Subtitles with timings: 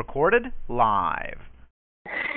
[0.00, 1.38] Recorded live.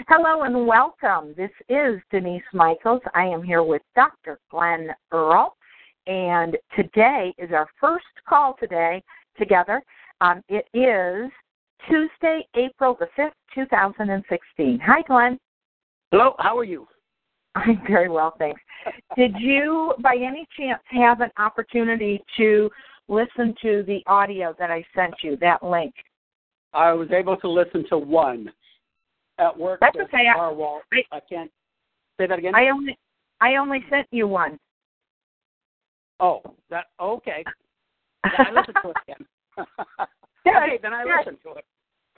[0.10, 1.34] Hello and welcome.
[1.38, 3.00] This is Denise Michaels.
[3.16, 4.38] I am here with Dr.
[4.52, 5.56] Glen Earl,
[6.06, 9.02] and today is our first call today
[9.40, 9.82] together.
[10.20, 11.32] Um, it is
[11.88, 14.82] Tuesday, April the 5th, 2016.
[14.86, 15.40] Hi, Glen.
[16.12, 16.86] Hello, how are you?
[17.56, 18.60] I'm very well, thanks.
[19.16, 22.70] Did you, by any chance, have an opportunity to
[23.08, 25.94] listen to the audio that I sent you, that link?
[26.74, 28.52] I was able to listen to one
[29.40, 29.80] at work.
[29.80, 30.28] That's okay.
[30.36, 30.40] I-.
[30.40, 31.52] I- I can't
[32.20, 32.56] say that again.
[32.56, 32.98] I only,
[33.42, 34.60] I only sent you one.
[36.20, 37.44] oh, that okay.
[38.26, 39.26] Yeah, I listened to it again.
[40.48, 41.18] okay, then I Good.
[41.20, 41.66] listened to it.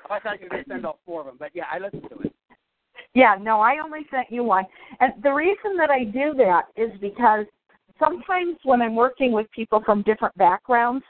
[0.10, 2.04] I thought you were going to send all four of them, but yeah, I listened
[2.10, 2.34] to it.
[3.14, 4.66] Yeah, no, I only sent you one.
[5.00, 7.46] And the reason that I do that is because
[7.98, 11.04] sometimes when I'm working with people from different backgrounds,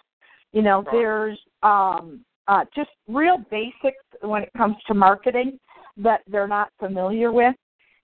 [0.53, 0.91] you know, Right.
[0.93, 5.59] there's um uh just real basics when it comes to marketing
[5.97, 7.55] that they're not familiar with.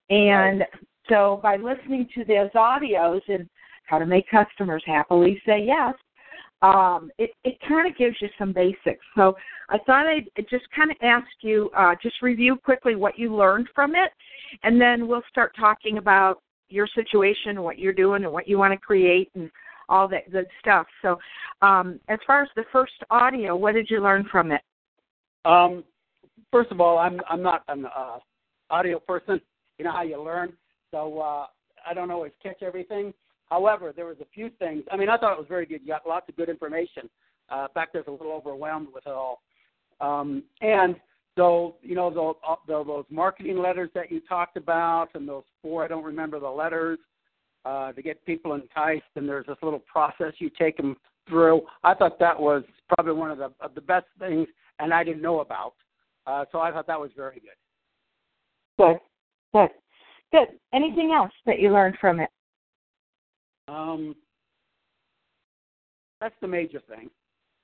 [0.10, 0.64] And
[1.10, 3.50] so by listening to those audios and
[3.86, 5.94] how to make customers happily say yes,
[6.62, 9.04] um, it, it kind of gives you some basics.
[9.16, 9.36] So
[9.70, 13.68] I thought I'd just kind of ask you, uh, just review quickly what you learned
[13.74, 14.12] from it,
[14.64, 18.74] and then we'll start talking about your situation, what you're doing, and what you want
[18.74, 19.50] to create, and
[19.92, 20.88] all that good stuff.
[21.02, 21.20] So,
[21.62, 24.62] um, as far as the first audio, what did you learn from it?
[25.46, 25.84] Um,
[26.52, 28.18] first of all, I'm I'm not an uh,
[28.70, 29.40] audio person.
[29.78, 30.54] You know how you learn,
[30.92, 31.48] so uh,
[31.90, 33.16] I don't always catch everything.
[33.50, 34.84] However, there was a few things.
[34.92, 35.82] I mean, I thought it was very good.
[35.82, 37.10] You got lots of good information.
[37.50, 39.42] Uh, in fact, I was a little overwhelmed with it all.
[40.00, 40.98] Um, and
[41.36, 45.84] so, you know, those, uh, those marketing letters that you talked about, and those four,
[45.84, 47.00] I don't remember the letters,
[47.66, 50.96] uh, to get people enticed, and there's this little process you take them
[51.28, 51.62] through.
[51.84, 54.48] I thought that was probably one of the of the best things,
[54.80, 55.74] and I didn't know about.
[56.26, 57.50] Uh, so I thought that was very good.
[58.78, 58.98] Good,
[59.54, 59.70] good,
[60.32, 60.48] good.
[60.74, 62.30] Anything else that you learned from it?
[63.68, 64.16] Um,
[66.20, 67.10] that's the major thing.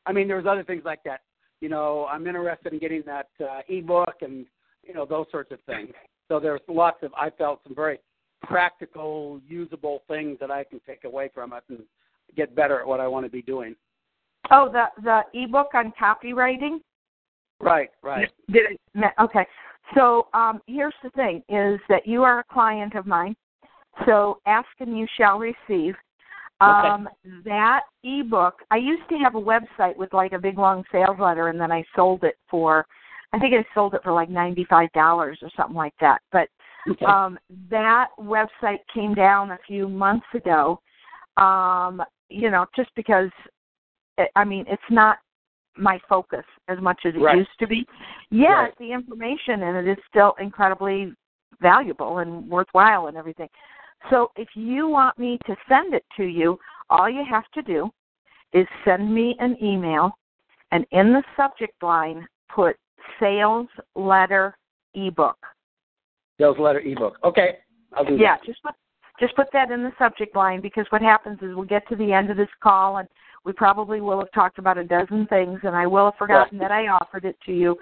[0.05, 1.21] I mean, there's other things like that.
[1.59, 4.45] You know, I'm interested in getting that uh, ebook and
[4.83, 5.91] you know those sorts of things.
[6.27, 7.99] So there's lots of I felt some very
[8.43, 11.79] practical, usable things that I can take away from it and
[12.35, 13.75] get better at what I want to be doing.
[14.51, 16.79] Oh, the the ebook on copywriting.
[17.59, 18.29] Right, right.
[18.51, 19.11] Did it?
[19.19, 19.45] Okay.
[19.95, 23.35] So um, here's the thing: is that you are a client of mine.
[24.05, 25.95] So ask and you shall receive.
[26.59, 27.07] Um,
[27.45, 28.55] That ebook.
[28.71, 31.71] I used to have a website with like a big long sales letter, and then
[31.71, 32.85] I sold it for.
[33.33, 36.21] I think I sold it for like ninety five dollars or something like that.
[36.31, 36.49] But
[36.89, 37.05] Okay.
[37.05, 37.37] um,
[37.69, 40.79] that website came down a few months ago.
[41.37, 43.29] Um, you know, just because.
[44.17, 45.19] It, I mean, it's not
[45.77, 47.37] my focus as much as it Right.
[47.37, 47.85] used to be.
[48.29, 48.77] Yet Right.
[48.77, 51.13] the information in it is still incredibly
[51.61, 53.49] valuable and worthwhile and everything.
[54.09, 56.59] So if you want me to send it to you,
[56.89, 57.91] all you have to do
[58.53, 60.17] is send me an email
[60.71, 62.75] and in the subject line put
[63.19, 64.57] sales letter
[64.93, 65.37] ebook.
[66.37, 67.17] Sales letter ebook.
[67.23, 67.57] Okay,
[67.93, 68.45] I'll do Yeah, that.
[68.45, 68.75] just put
[69.19, 72.13] just put that in the subject line because what happens is we'll get to the
[72.13, 73.07] end of this call and
[73.45, 76.71] we probably will have talked about a dozen things and I will have forgotten that
[76.71, 77.75] I offered it to you.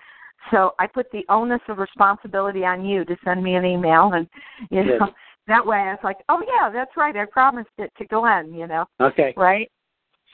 [0.49, 4.29] So I put the onus of responsibility on you to send me an email and
[4.69, 5.13] you know Good.
[5.47, 8.67] that way I was like, Oh yeah, that's right, I promised it to Glen, you
[8.67, 8.85] know.
[9.01, 9.33] Okay.
[9.35, 9.69] Right?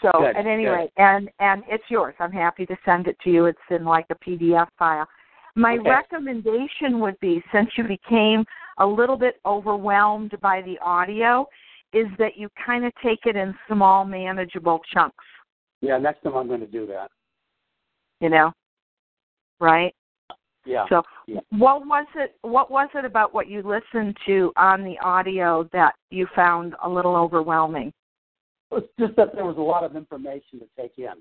[0.04, 0.72] So Good, at any good.
[0.72, 2.16] rate, and and it's yours.
[2.20, 3.46] I'm happy to send it to you.
[3.46, 5.08] It's in like a PDF file.
[5.56, 5.90] My Okay.
[5.90, 8.46] recommendation would be since you became
[8.78, 11.48] a little bit overwhelmed by the audio,
[11.94, 15.26] is that you kind of take it in small, manageable chunks.
[15.82, 17.12] Yeah, next time I'm going to do that.
[18.22, 18.54] You know,
[19.60, 19.94] right?
[20.64, 20.86] Yeah.
[20.90, 21.40] So, yeah.
[21.50, 22.36] what was it?
[22.44, 26.90] What was it about what you listened to on the audio that you found a
[26.90, 27.92] little overwhelming?
[28.72, 31.14] It's just that there was a lot of information to take in.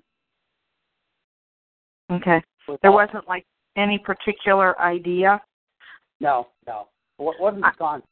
[2.12, 2.42] Okay,
[2.82, 3.46] there wasn't like
[3.80, 5.40] any particular idea.
[6.20, 6.88] No, no.
[7.18, 8.02] It wasn't I- gone.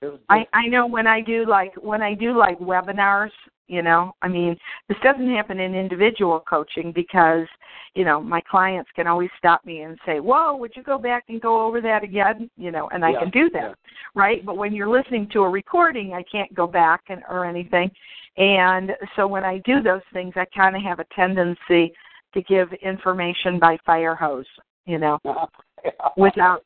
[0.00, 3.30] It was I I know when I do like when I do like webinars
[3.68, 4.56] you know i mean
[4.88, 7.46] this doesn't happen in individual coaching because
[7.94, 11.24] you know my clients can always stop me and say whoa would you go back
[11.28, 13.74] and go over that again you know and i Yeah, can do that yeah.
[14.14, 17.90] right but when you're listening to a recording i can't go back and or anything
[18.36, 21.92] and so when i do those things i kind of have a tendency
[22.34, 24.46] to give information by fire hose
[24.88, 25.18] you know
[26.16, 26.64] without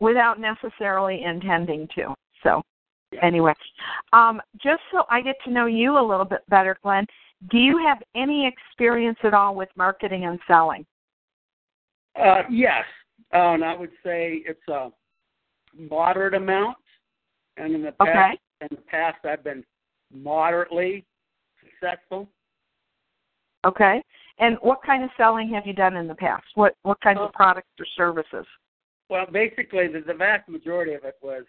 [0.00, 2.60] without necessarily intending to so
[3.22, 3.52] anyway
[4.12, 7.06] um just so i get to know you a little bit better glen
[7.50, 10.84] do you have any experience at all with marketing and selling
[12.16, 12.84] Uh, yes,
[13.32, 14.90] uh, and I would say it's a
[15.78, 16.76] moderate amount.
[17.56, 18.38] And in the past, Okay.
[18.62, 19.64] in the past, I've been
[20.12, 21.06] moderately
[21.62, 22.28] successful.
[23.64, 24.02] Okay
[24.38, 27.28] and what kind of selling have you done in the past what what kinds of
[27.28, 28.46] Uh, products or services
[29.08, 31.44] Well, basically, the, the vast majority of it was,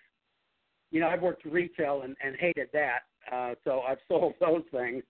[0.89, 3.01] you know, I've worked retail and, and hated that.
[3.31, 5.03] Uh, so I've sold those things.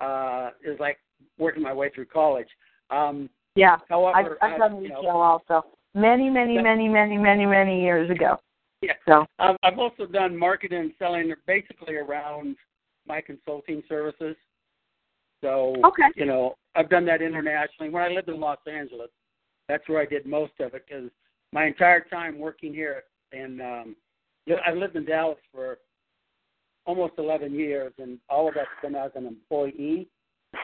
[0.00, 0.98] Uh, it was like
[1.36, 2.48] working my way through college.
[2.90, 7.82] Um, yeah i've i've done you know, retail also many many many many many many
[7.82, 8.38] years ago
[8.80, 8.92] Yeah.
[9.06, 12.56] so I've, I've also done marketing and selling basically around
[13.06, 14.36] my consulting services.
[15.40, 16.08] So, Okay.
[16.16, 17.90] you know, I've done that internationally.
[17.90, 19.10] When I lived in Los Angeles,
[19.68, 21.10] that's where I did most of it because
[21.52, 23.96] my entire time working here, and um,
[24.66, 25.78] I lived in Dallas for
[26.86, 30.08] almost 11 years, and all of that's been as an employee.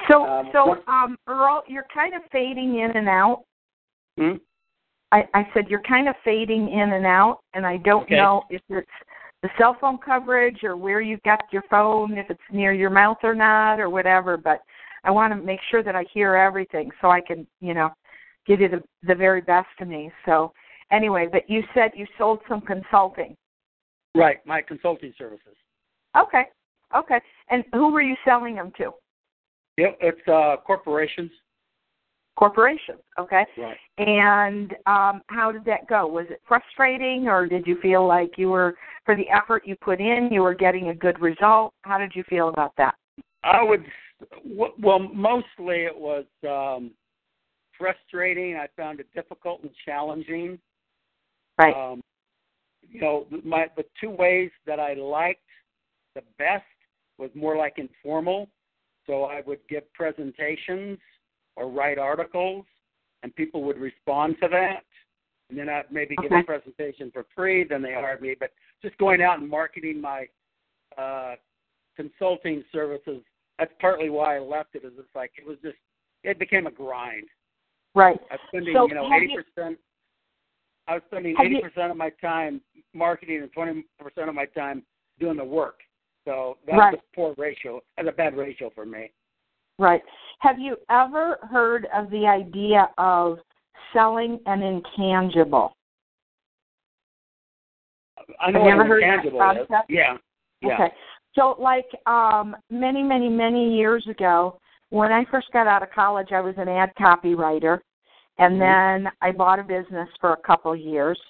[0.09, 3.45] so Um, so um earl you're kind of fading in and out
[4.19, 4.37] Hmm?
[5.13, 8.17] I, I said you're kind of fading in and out, and I don't Okay.
[8.17, 8.89] know if it's
[9.47, 13.19] the cell phone coverage or where you've got your phone, if it's near your mouth
[13.23, 14.37] or not, or whatever.
[14.37, 14.61] But
[15.05, 17.91] I want to make sure that I hear everything so I can, you know,
[18.45, 20.11] give you the the very best of me.
[20.25, 20.53] So
[20.91, 23.37] anyway, but you said you sold some consulting.
[24.17, 25.55] Right, my consulting services.
[26.17, 26.47] Okay,
[26.97, 27.21] okay.
[27.49, 28.91] And who were you selling them to?
[29.79, 31.31] Yep, it's uh, corporations.
[32.37, 33.01] Corporations.
[33.19, 33.45] Okay.
[33.57, 33.77] Right.
[33.99, 36.07] And um, how did that go?
[36.07, 38.75] Was it frustrating, or did you feel like you were,
[39.07, 41.73] for the effort you put in, you were getting a good result?
[41.83, 42.95] How did you feel about that?
[43.43, 43.85] I would,
[44.45, 46.91] well, mostly it was um,
[47.79, 48.57] frustrating.
[48.57, 50.59] I found it difficult and challenging.
[51.59, 51.75] Right.
[51.75, 52.03] Um,
[52.89, 55.41] you know, my the two ways that I liked
[56.15, 56.65] the best
[57.19, 58.49] was more like informal.
[59.07, 60.99] So I would give presentations
[61.57, 62.65] or write articles,
[63.23, 64.85] and people would respond to that.
[65.49, 67.65] And then I'd maybe give a presentation for free.
[67.65, 68.35] Then they hired me.
[68.39, 68.51] But
[68.83, 70.27] just going out and marketing my
[70.99, 71.37] uh,
[71.97, 73.23] consulting services.
[73.59, 74.85] That's partly why I left it.
[74.85, 75.77] Is it's like it was just
[76.25, 77.27] it became a grind.
[77.95, 78.19] right.
[78.31, 79.79] I was spending So you know eighty percent.
[80.89, 82.61] I was spending eighty percent of my time
[82.93, 84.83] marketing and twenty percent of my time
[85.19, 85.79] doing the work.
[86.25, 86.95] So that's Right.
[86.95, 87.81] a poor ratio.
[87.97, 89.11] That's a bad ratio for me.
[89.79, 90.03] Right.
[90.41, 93.39] Have you ever heard of the idea of
[93.93, 95.75] selling an intangible?
[98.41, 99.85] I know Have you what ever heard of that intangible is.
[99.89, 100.17] Yeah.
[100.63, 100.75] Yeah.
[100.75, 100.95] Okay.
[101.35, 104.59] So, like um, many, many, many years ago,
[104.89, 107.81] when I first got out of college, I was an ad copywriter,
[108.39, 108.59] and Mhm.
[109.05, 111.21] then I bought a business for a couple of years,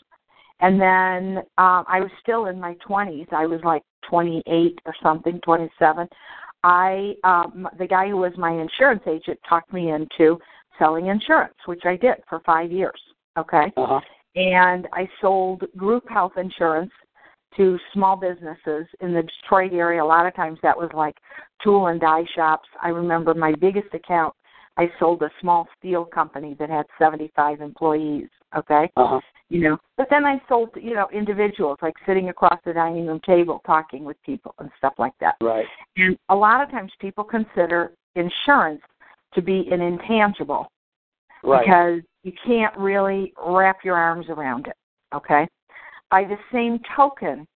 [0.60, 3.26] and then um, I was still in my twenties.
[3.32, 6.08] I was like twenty-eight or something, twenty-seven.
[6.66, 10.36] I um, the guy who was my insurance agent talked me into
[10.80, 13.00] selling insurance, which I did for five years.
[13.38, 14.00] Okay Uh-huh.
[14.35, 16.90] and I sold group health insurance
[17.56, 20.02] to small businesses in the Detroit area.
[20.02, 21.16] A lot of times that was like
[21.62, 22.68] tool and die shops.
[22.82, 24.35] I remember my biggest account,
[24.76, 28.90] I sold a small steel company that had 75 employees, okay?
[28.96, 29.20] Uh-huh.
[29.48, 33.20] You know, but then I sold, you know, individuals like sitting across the dining room
[33.25, 35.36] table talking with people and stuff like that.
[35.40, 35.66] Right.
[35.96, 38.82] And a lot of times people consider insurance
[39.34, 40.70] to be an intangible
[41.44, 41.64] Right.
[41.64, 44.76] because you can't really wrap your arms around it.
[45.14, 45.46] Okay?
[46.10, 47.46] By the same token,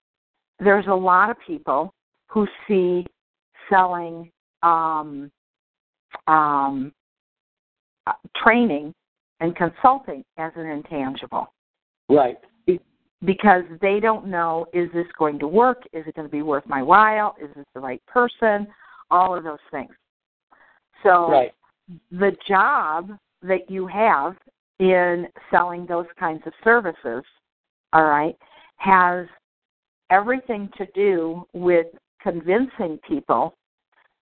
[0.61, 1.93] there's a lot of people
[2.29, 3.05] who see
[3.69, 4.31] selling
[4.63, 5.31] um,
[6.27, 6.93] um,
[8.07, 8.95] uh, training
[9.41, 11.53] and consulting as an intangible
[12.09, 12.39] right.
[13.25, 15.83] because they don't know is this going to work?
[15.93, 17.37] Is it going to be worth my while?
[17.43, 18.67] Is this the right person?
[19.11, 19.93] All of those things.
[21.03, 21.53] So Right.
[22.11, 24.37] the job that you have
[24.79, 27.25] in selling those kinds of services,
[27.93, 28.37] all right,
[28.77, 29.27] has
[30.11, 31.87] everything to do with
[32.23, 33.55] convincing people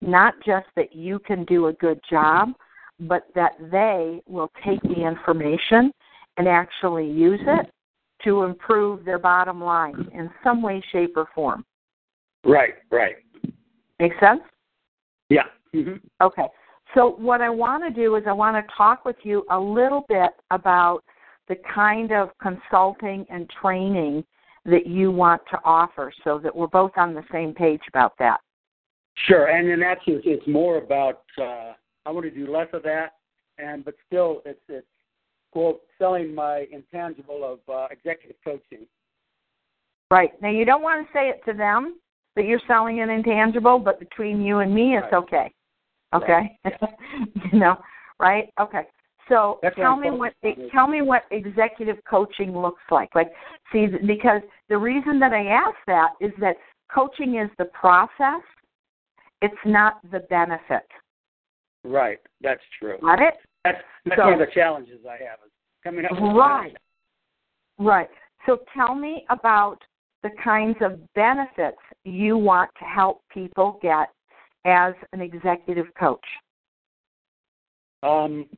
[0.00, 2.52] not just that you can do a good job,
[3.00, 5.92] but that they will take the information
[6.36, 7.70] and actually use it
[8.24, 11.64] to improve their bottom line in some way, shape, or form.
[12.44, 12.74] Right.
[12.90, 13.16] Right.
[14.00, 14.40] Make sense?
[15.28, 15.44] Yeah.
[15.72, 16.46] hmm Okay.
[16.94, 20.04] So what I want to do is I want to talk with you a little
[20.08, 21.04] bit about
[21.48, 24.24] the kind of consulting and training
[24.64, 28.40] that you want to offer so that we're both on the same page about that.
[29.26, 31.72] Sure, and then actually, it's, it's more about uh,
[32.08, 33.16] I want to do less of that,
[33.58, 34.86] and but still, it's it's
[35.52, 38.86] quote selling my intangible of uh, executive coaching.
[40.10, 40.30] Right.
[40.40, 41.98] Now you don't want to say it to them
[42.34, 45.22] that you're selling an intangible, but between you and me it's Right.
[45.22, 45.54] okay.
[46.14, 46.58] Okay?
[47.52, 47.76] you know,
[48.18, 48.48] right?
[48.58, 48.86] Okay.
[49.28, 50.32] So That's tell me what
[50.72, 53.14] tell me what executive coaching looks like.
[53.14, 53.30] Like
[53.70, 56.56] see because the reason that I ask that is that
[56.90, 58.40] coaching is the process.
[59.42, 60.86] It's not the benefit.
[61.88, 62.98] Right, that's true.
[63.00, 63.34] Got it?
[63.64, 65.52] That's that's So- one of the challenges I have is
[65.82, 66.12] coming up.
[66.12, 66.76] with Right.
[67.78, 68.10] Right.
[68.46, 69.82] So tell me about
[70.22, 74.12] the kinds of benefits you want to help people get
[74.64, 76.24] as an executive coach.
[78.02, 78.48] Um,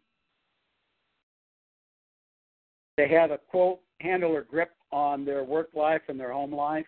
[2.97, 6.87] they have a quote handle or grip on their work life and their home life.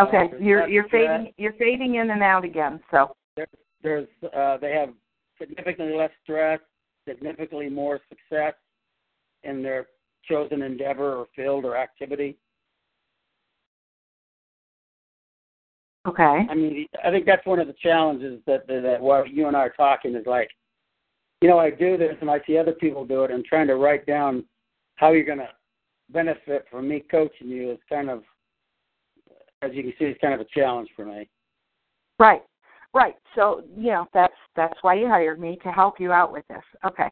[0.00, 0.90] Okay, Uh, you're you're that.
[0.90, 2.82] fading you're fading in and out again.
[2.90, 3.48] So There's,
[3.82, 4.90] there's uh, they have
[5.42, 6.60] significantly less stress,
[7.08, 8.54] significantly more success
[9.42, 9.86] in their
[10.28, 12.38] chosen endeavor or field or activity.
[16.06, 19.46] okay, I mean, I think that's one of the challenges that that, that what you
[19.46, 20.48] and I are talking is like,
[21.40, 23.76] you know, I do this and I see other people do it, and trying to
[23.76, 24.44] write down
[24.96, 25.48] how you're going to
[26.10, 28.22] benefit from me coaching you is kind of,
[29.62, 31.28] as you can see, it's kind of a challenge for me.
[32.18, 32.42] right,
[32.94, 33.14] right.
[33.34, 36.62] So you know that's that's why you hired me to help you out with this.
[36.86, 37.08] Okay,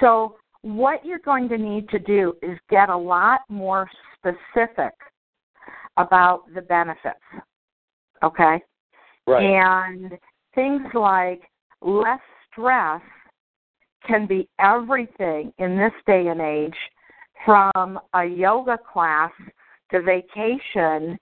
[0.00, 4.92] so what you're going to need to do is get a lot more specific
[5.96, 7.18] about the benefits.
[8.22, 8.60] Okay.
[9.26, 9.44] Right.
[9.44, 10.12] And
[10.54, 11.42] things like
[11.82, 12.20] less
[12.50, 13.02] stress
[14.06, 16.76] can be everything in this day and age
[17.44, 19.30] from a yoga class
[19.90, 21.18] to vacation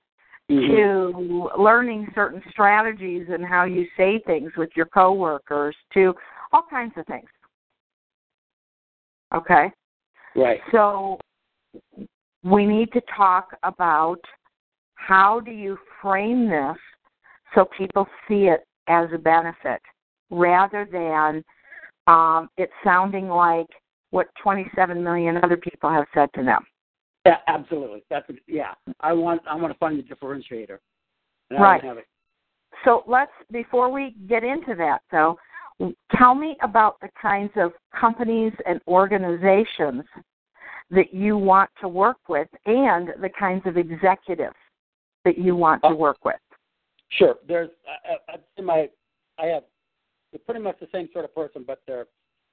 [0.51, 0.67] Mhm.
[0.69, 6.15] to learning certain strategies and how you say things with your coworkers to
[6.53, 7.29] all kinds of things.
[9.35, 9.73] Okay?
[10.37, 10.61] Right.
[10.71, 11.19] So
[12.45, 14.21] we need to talk about
[14.95, 16.77] how do you frame this
[17.55, 19.81] so people see it as a benefit
[20.31, 21.45] rather than
[22.07, 23.67] um, it sounding like
[24.11, 26.65] what 27 million other people have said to them.
[27.27, 28.03] Yeah, absolutely.
[28.11, 28.75] That's yeah.
[29.01, 30.79] I want I want to find the differentiator.
[31.51, 31.81] Right.
[31.81, 32.07] don't have it.
[32.85, 35.39] So let's, before we get into that though,
[36.17, 40.05] tell me about the kinds of companies and organizations
[40.91, 44.57] that you want to work with and the kinds of executives
[45.25, 45.95] that you want to Oh.
[45.95, 46.37] work with.
[47.09, 47.37] Sure.
[47.47, 48.91] There's I, I, I'd my
[49.39, 49.65] I have
[50.33, 52.07] they're pretty much the same sort of person, but they're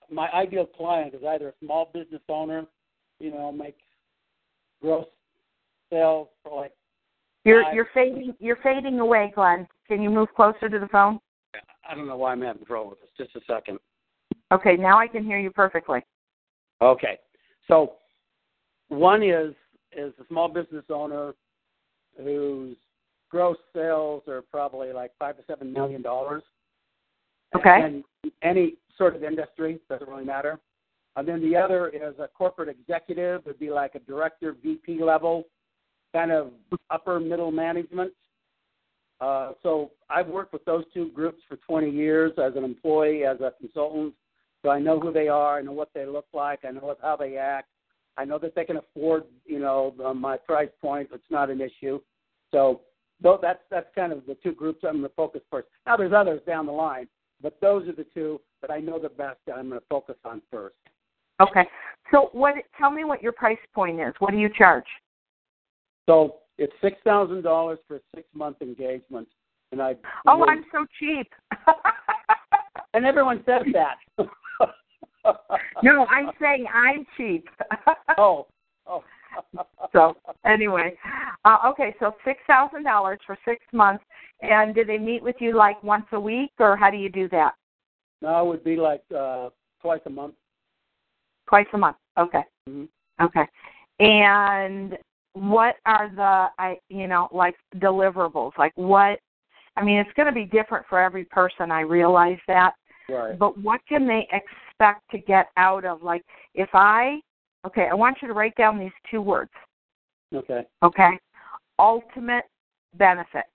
[0.09, 2.65] my ideal client is either a small business owner,
[3.19, 3.81] you know, makes
[4.83, 5.05] gross
[5.89, 6.73] sales for like
[7.45, 9.67] You're I- you're fading you're fading away, Glen.
[9.87, 11.19] Can you move closer to the phone?
[11.87, 13.09] I don't know why I'm having trouble with this.
[13.17, 13.79] Just a second.
[14.51, 16.01] Okay, now I can hear you perfectly.
[16.81, 17.17] Okay.
[17.67, 17.93] So
[18.89, 19.53] one is
[19.95, 21.33] is a small business owner
[22.17, 22.75] whose
[23.29, 26.43] gross sales are probably like five to seven million dollars.
[27.55, 27.81] Okay.
[27.83, 28.03] And
[28.41, 30.59] any sort of industry doesn't really matter.
[31.15, 35.45] And then the other is a corporate executive, would be like a director, VP level,
[36.13, 36.51] kind of
[36.89, 38.11] upper middle management.
[39.21, 43.39] Uh, so I've worked with those two groups for 20 years as an employee, as
[43.41, 44.13] a consultant.
[44.63, 47.15] So I know who they are, I know what they look like, I know how
[47.15, 47.67] they act.
[48.17, 51.09] I know that they can afford, you know, the, my price point.
[51.13, 51.99] It's not an issue.
[52.51, 52.81] So
[53.21, 55.67] though that's that's kind of the two groups I'm going to focus first.
[55.85, 57.07] Now there's others down the line,
[57.41, 60.15] but those are the two that I know the best that I'm going to focus
[60.23, 60.75] on first.
[61.41, 61.65] Okay.
[62.11, 64.13] So what tell me what your price point is.
[64.19, 64.85] What do you charge?
[66.07, 69.27] So it's six thousand dollars for a six month engagement,
[69.71, 69.95] and I.
[70.27, 71.27] Oh, I'm so cheap.
[72.93, 73.95] And everyone says that.
[75.83, 77.47] no, I'm saying I'm cheap.
[78.17, 78.47] oh.
[78.85, 79.03] Oh.
[79.93, 80.93] so anyway,
[81.45, 84.03] uh, okay, so six thousand dollars for six months,
[84.41, 87.27] and do they meet with you like once a week, or how do you do
[87.29, 87.53] that?
[88.21, 89.49] No, it would be like uh,
[89.81, 90.35] twice a month.
[91.47, 91.97] Twice a month.
[92.17, 92.43] Okay.
[92.69, 92.87] Mhm.
[93.21, 93.47] Okay.
[93.99, 94.97] And
[95.33, 98.57] what are the I you know like deliverables?
[98.57, 99.19] Like what?
[99.75, 101.71] I mean, it's going to be different for every person.
[101.71, 102.75] I realize that,
[103.09, 103.37] Right.
[103.39, 106.23] but what can they expect to get out of like
[106.53, 107.19] if I
[107.65, 109.51] okay, I want you to write down these two words.
[110.33, 110.65] Okay.
[110.83, 111.17] Okay,
[111.79, 112.45] ultimate
[112.95, 113.45] benefit.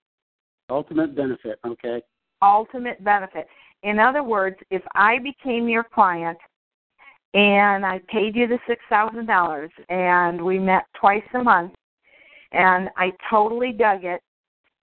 [0.70, 1.58] Ultimate benefit.
[1.66, 2.02] Okay.
[2.42, 3.48] ultimate benefit.
[3.82, 6.38] in other words, if I became your client
[7.34, 11.72] and I paid you the six thousand dollars and we met twice a month
[12.52, 14.22] and I totally dug it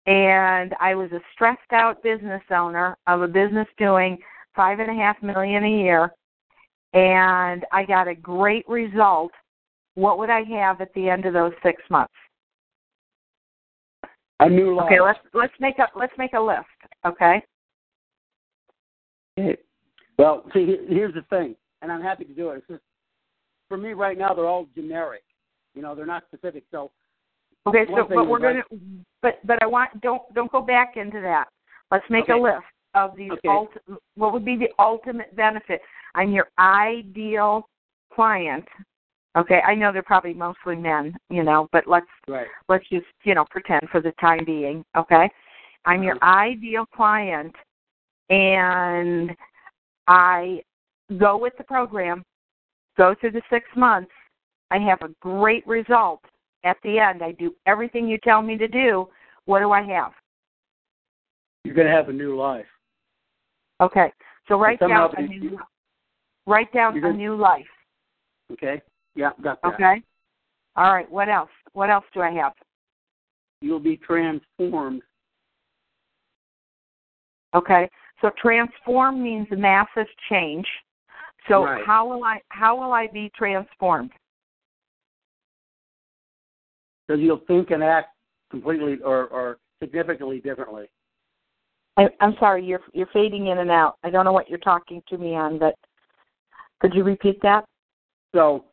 [0.06, 4.18] and I was a stressed out business owner of a business doing
[4.56, 6.12] five and a half million a year
[6.94, 9.32] and I got a great result,
[9.96, 12.14] what would I have at the end of those six months?
[14.40, 14.88] A new life.
[14.88, 16.66] Okay, let's let's make a let's make a list.
[17.06, 17.42] Okay.
[19.38, 19.58] Okay.
[20.18, 22.58] Well, see, here's the thing, and I'm happy to do it.
[22.58, 22.82] It's just
[23.70, 25.24] for me right now, they're all generic.
[25.74, 26.64] You know, they're not specific.
[26.72, 26.92] So
[27.68, 28.80] Okay, so but we're like- gonna
[29.22, 31.48] but but I want don't don't go back into that.
[31.92, 32.64] Let's make a list
[32.94, 33.48] of these Okay.
[33.48, 35.82] ulti- what would be the ultimate benefit.
[36.14, 37.68] I'm your ideal
[38.14, 38.66] client.
[39.36, 42.48] Okay, I know they're probably mostly men, you know, but let's right.
[42.70, 45.30] let's just you know pretend for the time being okay
[45.86, 46.40] i'm your uh-huh.
[46.40, 47.54] ideal client
[48.30, 49.36] and
[50.08, 50.62] i
[51.18, 52.24] go with the program
[52.98, 54.12] go through the six months
[54.72, 56.22] i have a great result
[56.64, 59.08] at the end i do everything you tell me to do
[59.46, 60.12] what do i have
[61.64, 62.66] You're going to have a new life.
[63.82, 64.12] okay
[64.48, 65.60] so write down a new
[66.48, 67.66] write down a new life
[68.54, 68.80] Okay.
[69.16, 69.74] Yeah, got that.
[69.74, 70.04] okay
[70.76, 72.54] all right what else what else do i have
[73.62, 75.02] You'll be transformed.
[77.56, 77.90] Okay.
[78.22, 80.68] So transform means massive change.
[81.48, 81.86] So Right.
[81.86, 84.12] how will I how will I be transformed?
[87.08, 88.10] because you'll think and act
[88.50, 90.86] completely or, or significantly differently.
[91.98, 93.98] I, I'm sorry, you're you're fading in and out.
[94.04, 95.76] I don't know what you're talking to me on, but
[96.82, 97.66] could you repeat that?
[98.34, 98.66] So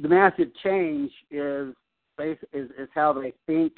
[0.00, 1.74] the massive change is
[2.18, 3.74] is, is how they think,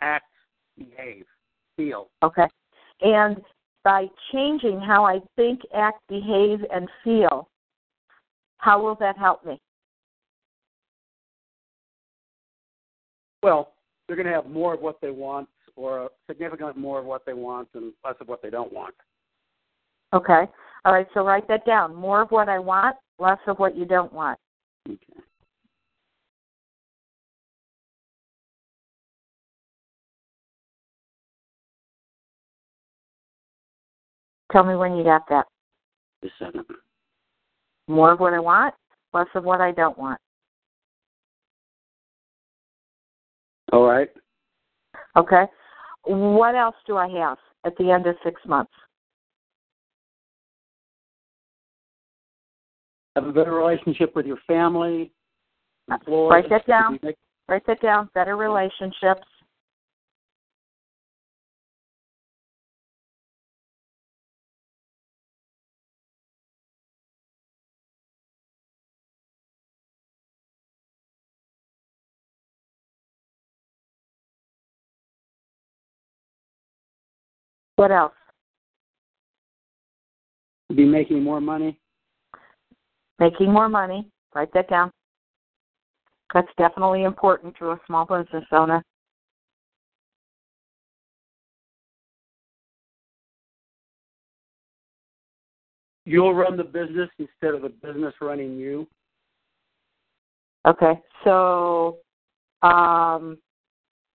[0.00, 0.32] act,
[0.78, 1.26] behave,
[1.76, 2.08] feel.
[2.22, 2.46] Okay.
[3.02, 3.38] And
[3.84, 7.48] by changing how I think, act, behave, and feel,
[8.58, 9.60] how will that help me?
[13.42, 13.72] Well,
[14.06, 17.32] they're going to have more of what they want, or significantly more of what they
[17.32, 18.94] want, and less of what they don't want.
[20.12, 20.44] Okay.
[20.84, 21.06] All right.
[21.14, 21.94] So write that down.
[21.94, 24.38] More of what I want, less of what you don't want.
[24.88, 24.98] Okay.
[34.52, 35.46] Tell me when you got that.
[36.38, 36.64] Second.
[37.88, 38.74] More of what I want,
[39.12, 40.20] less of what I don't want.
[43.72, 44.08] All right.
[45.16, 45.44] Okay.
[46.04, 48.72] What else do I have at the end of six months?
[53.16, 55.10] Have a better relationship with your family.
[55.90, 56.30] Employees.
[56.30, 56.98] Write that down.
[57.48, 58.08] Write that down.
[58.14, 59.26] Better relationships.
[77.80, 78.12] What else?
[80.76, 81.80] Be making more money.
[83.18, 84.06] Making more money.
[84.34, 84.90] Write that down.
[86.34, 88.84] That's definitely important to a small business owner.
[96.04, 98.86] You'll run the business instead of the business running you.
[100.68, 101.00] Okay.
[101.24, 101.96] So,
[102.60, 103.38] um,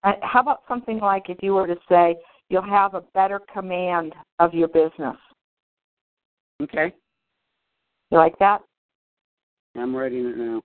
[0.01, 2.15] how about something like if you were to say
[2.51, 5.15] you'll have a better command of your business?
[6.61, 6.93] Okay.
[8.11, 8.61] You like that?
[9.75, 10.61] I'm writing it now.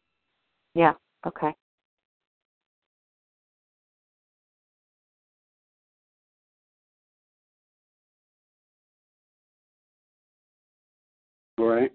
[0.75, 0.95] Yeah.
[1.25, 1.55] Okay.
[11.59, 11.93] All right.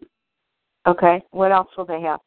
[0.88, 1.22] Okay.
[1.32, 2.22] What else will they have?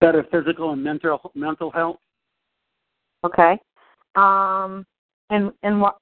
[0.00, 1.98] Better physical and mental mental health.
[3.24, 3.58] Okay.
[4.16, 4.86] Um,
[5.28, 5.98] and and what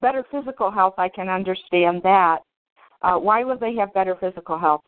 [0.00, 0.94] better physical health?
[0.98, 2.40] I can understand that.
[3.00, 4.82] Uh, why would they have better physical health?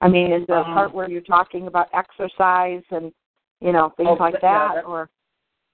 [0.00, 3.12] I mean, is the Um, part where you're talking about exercise and
[3.60, 5.08] you know things Oh, like yeah, that, that- or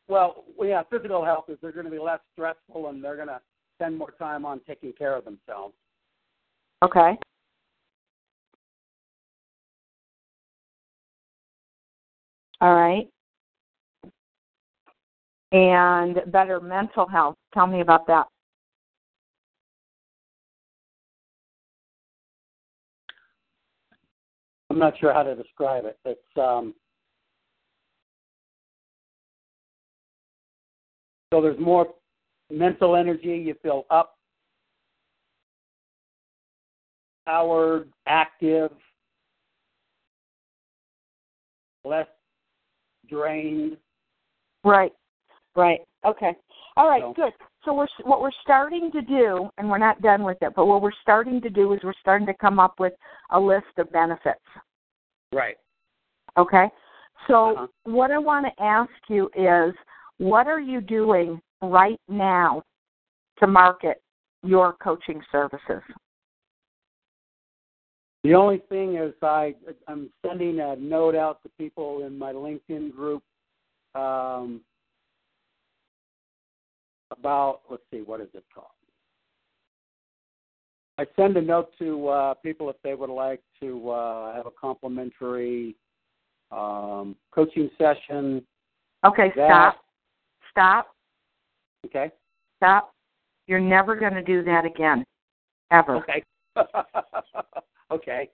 [0.06, 3.28] Well, well, yeah, physical health is they're going to be less stressful and they're going
[3.28, 3.40] to
[3.76, 5.74] spend more time on taking care of themselves.
[6.82, 7.18] okay?
[12.60, 13.08] All right.
[15.52, 17.36] And better mental health.
[17.52, 18.26] Tell me about that.
[24.70, 25.98] I'm not sure how to describe it.
[26.04, 26.74] It's um,
[31.34, 31.88] So there's more
[32.48, 33.42] mental energy.
[33.44, 34.14] You feel up,
[37.26, 38.70] powered, active,
[41.84, 42.06] less
[43.08, 43.76] drained.
[44.64, 44.92] Right.
[45.56, 45.80] Right.
[46.04, 46.34] Okay.
[46.76, 47.02] All right.
[47.02, 47.32] So- Good.
[47.64, 50.82] So we're what we're starting to do, and we're not done with it, but what
[50.82, 52.92] we're starting to do is we're starting to come up with
[53.30, 54.44] a list of benefits.
[55.32, 55.56] Right.
[56.36, 56.70] Okay.
[57.26, 57.66] So Uh-huh.
[57.84, 59.74] what I want to ask you is,
[60.18, 62.62] what are you doing right now
[63.38, 64.02] to market
[64.42, 65.82] your coaching services?
[68.24, 69.54] The only thing is I
[69.86, 73.22] I'm sending a note out to people in my LinkedIn group
[73.94, 74.62] um,
[77.10, 78.68] about let's see what is it called.
[80.96, 84.50] I send a note to uh, people if they would like to uh, have a
[84.58, 85.76] complimentary
[86.50, 88.42] um, coaching session.
[89.04, 89.32] Okay.
[89.36, 89.76] That- Stop.
[90.50, 90.86] Stop.
[91.84, 92.10] Okay.
[92.56, 92.94] Stop.
[93.48, 95.04] You're never going to do that again,
[95.70, 95.96] ever.
[95.96, 96.22] Okay.
[97.94, 98.30] okay.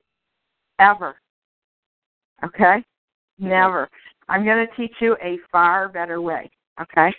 [0.79, 1.17] ever.
[2.45, 2.85] Okay?
[3.39, 3.89] Never.
[4.29, 6.51] I'm going to teach you a far better way.
[6.81, 7.11] Okay?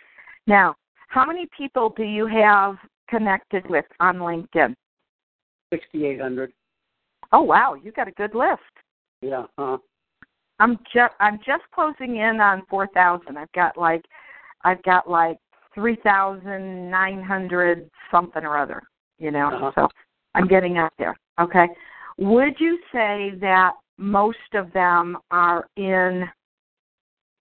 [0.47, 0.75] Now,
[1.08, 2.77] how many people do you have
[3.10, 4.75] connected with on LinkedIn?
[5.71, 6.51] Sixty eight hundred.
[7.32, 8.62] Oh wow, you got a good list.
[9.21, 9.45] Yeah.
[9.58, 9.80] Huh.
[10.60, 13.38] I'm just I'm just closing in on 4,000.
[13.38, 14.04] I've got like
[14.63, 15.39] I've got like
[15.73, 18.84] 3,900 something or other,
[19.17, 19.47] you know.
[19.47, 19.71] Uh-huh.
[19.75, 19.88] So
[20.36, 21.17] I'm getting up there.
[21.39, 21.67] Okay.
[22.17, 26.28] Would you say that most of them are in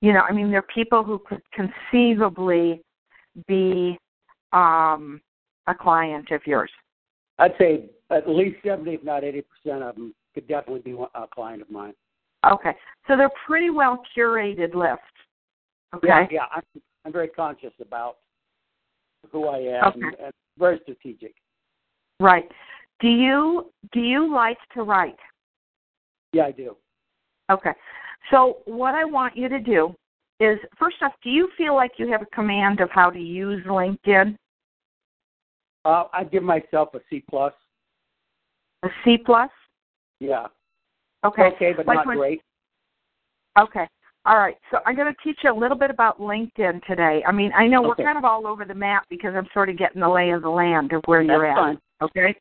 [0.03, 2.83] you know, I mean they're people who could conceivably
[3.47, 3.99] be
[4.53, 5.21] um
[5.67, 6.71] a client of yours.
[7.39, 11.27] I'd say at least seventy, if not eighty percent of them could definitely be a
[11.27, 11.95] client of mine.
[12.51, 12.73] Okay.
[13.07, 15.05] So they're pretty well curated lists.
[15.95, 16.09] Okay.
[16.09, 16.45] Yeah, yeah.
[16.55, 16.63] I'm,
[17.05, 18.17] I'm very conscious about
[19.31, 20.01] who I am Okay.
[20.01, 21.35] and, and very strategic.
[22.21, 22.49] Right.
[23.01, 25.17] Do you do you like to write?
[26.33, 26.77] Yeah, I do.
[27.51, 27.73] Okay.
[28.31, 29.95] So what I want you to do
[30.39, 33.65] is first off, do you feel like you have a command of how to use
[33.67, 34.37] LinkedIn?
[35.85, 37.53] Uh, I give myself a C plus.
[38.83, 39.51] A C plus?
[40.21, 40.47] Yeah.
[41.25, 41.43] Okay.
[41.55, 42.43] Okay, but Like not when- great.
[43.59, 43.87] Okay.
[44.27, 44.57] All right.
[44.71, 47.23] So I'm going to teach you a little bit about LinkedIn today.
[47.27, 48.03] I mean, I know Okay.
[48.03, 50.43] we're kind of all over the map because I'm sort of getting the lay of
[50.43, 51.57] the land of where you're at.
[51.57, 51.81] fine.
[52.03, 52.35] Okay.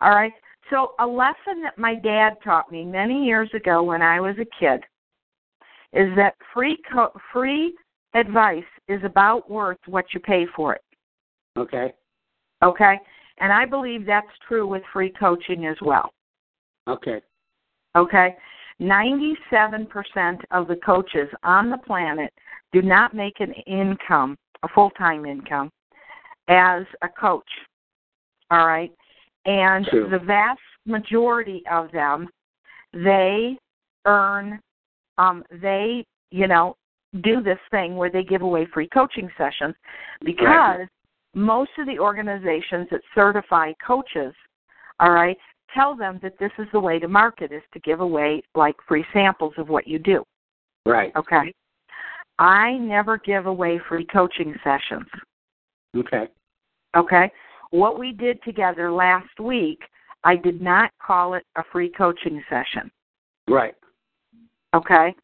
[0.00, 0.32] All right.
[0.70, 4.46] So a lesson that my dad taught me many years ago when I was a
[4.58, 4.82] kid
[5.92, 7.74] is that free co- free
[8.14, 10.82] advice is about worth what you pay for it.
[11.56, 11.92] Okay.
[12.62, 12.98] Okay?
[13.38, 16.10] And I believe that's true with free coaching as well.
[16.86, 17.20] Okay.
[17.96, 18.36] Okay?
[18.80, 22.32] 97% of the coaches on the planet
[22.72, 25.70] do not make an income, a full time income,
[26.48, 27.48] as a coach.
[28.50, 28.92] All right?
[29.46, 30.08] And True.
[30.10, 32.28] the vast majority of them,
[32.92, 33.56] they
[34.06, 34.60] earn,
[35.18, 36.76] um, they, you know,
[37.22, 39.74] do this thing where they give away free coaching sessions
[40.24, 40.88] because Right.
[41.34, 44.34] most of the organizations that certify coaches,
[45.00, 45.36] all right,
[45.74, 49.04] tell them that this is the way to market is to give away like free
[49.12, 50.24] samples of what you do.
[50.86, 51.14] Right.
[51.16, 51.52] Okay.
[52.38, 55.06] I never give away free coaching sessions.
[55.96, 56.28] Okay.
[56.96, 57.30] Okay.
[57.70, 59.80] What we did together last week,
[60.24, 62.90] I did not call it a free coaching session.
[63.48, 63.74] Right.
[64.74, 65.14] Okay.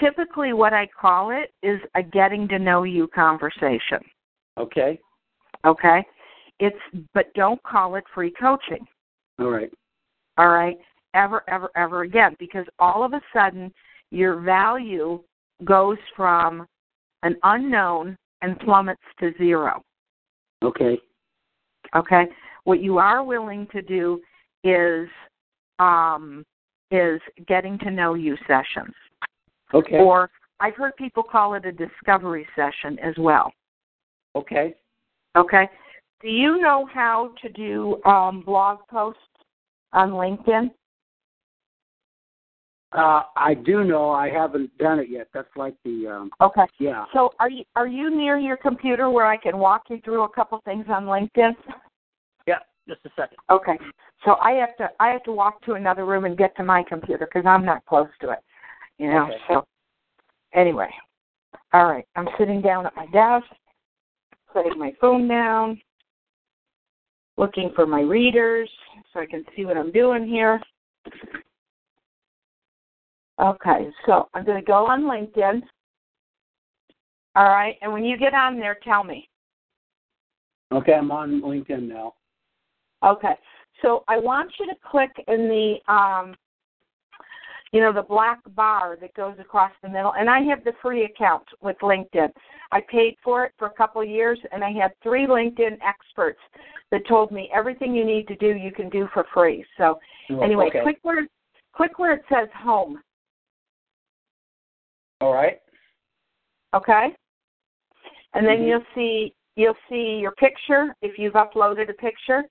[0.00, 4.00] Typically, what I call it is a getting to know you conversation.
[4.58, 4.98] Okay.
[5.64, 6.04] Okay.
[6.58, 6.76] It's,
[7.12, 8.86] but don't call it free coaching.
[9.38, 9.70] All right.
[10.38, 10.76] all right
[11.14, 13.72] ever ever ever again because all of a sudden
[14.10, 15.20] your value
[15.64, 16.66] goes from
[17.22, 19.82] an unknown and plummets to zero
[20.62, 20.98] Okay.
[21.94, 22.26] Okay
[22.64, 24.20] what you are willing to do
[24.62, 25.08] is
[25.78, 26.44] um
[26.90, 28.94] is getting to know you sessions
[29.72, 29.98] Okay.
[29.98, 30.30] or
[30.60, 33.52] i've heard people call it a discovery session as well
[34.36, 34.74] okay.
[35.36, 35.68] okay
[36.20, 39.20] do you know how to do um blog posts
[39.92, 40.70] on linkedin
[42.92, 45.26] Uh, I do know I haven't done it yet.
[45.34, 47.06] That's like the um, okay yeah.
[47.12, 50.28] So are you are you near your computer where I can walk you through a
[50.28, 51.54] couple things on LinkedIn?
[52.86, 52.94] Yeah.
[52.94, 53.38] Just a second.
[53.50, 53.78] Okay.
[54.24, 56.82] So I have to I have to walk to another room and get to my
[56.88, 58.38] computer because I'm not close to it.
[58.98, 59.24] You know.
[59.24, 59.36] Okay.
[59.48, 59.64] So
[60.54, 60.90] anyway,
[61.72, 62.06] all right.
[62.16, 63.46] I'm sitting down at my desk,
[64.52, 65.80] putting my phone down,
[67.36, 68.70] looking for my readers
[69.12, 70.60] so I can see what I'm doing here.
[73.40, 75.60] Okay, so I'm going to go on LinkedIn.
[77.36, 79.28] All right, and when you get on there, tell me.
[80.70, 82.14] Okay, I'm on LinkedIn now.
[83.04, 83.34] Okay.
[83.82, 86.34] So I want you to click in the um
[87.72, 91.04] you know the black bar that goes across the middle and I have the free
[91.04, 92.30] account with LinkedIn.
[92.70, 96.38] I paid for it for a couple of years and I had three LinkedIn experts
[96.90, 99.64] that told me everything you need to do you can do for free.
[99.76, 99.98] So
[100.42, 100.82] anyway, okay.
[100.82, 101.26] click where
[101.76, 103.02] click where it says home,
[105.20, 105.60] All right.
[106.74, 107.14] okay?
[108.34, 108.68] And then Mhm.
[108.68, 112.44] you'll see you'll see your picture if you've uploaded a picture.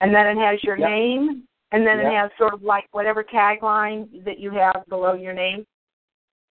[0.00, 0.88] And then it has your Yep.
[0.88, 5.32] name and then it has sort of like whatever tagline that you have below your
[5.32, 5.66] name.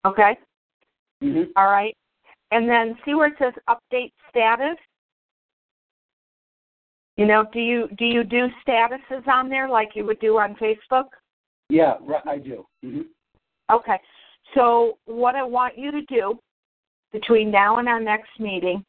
[0.05, 0.37] Okay?
[1.21, 1.51] Mhm.
[1.55, 1.95] All right.
[2.51, 4.77] And then see where it says update status?
[7.17, 10.55] You know, do you do you do statuses on there like you would do on
[10.55, 11.09] Facebook?
[11.67, 12.65] Yeah, right, I do.
[12.83, 13.09] Mhm.
[13.69, 13.99] Okay.
[14.53, 16.39] So what I want you to do
[17.11, 18.85] between now and our next meeting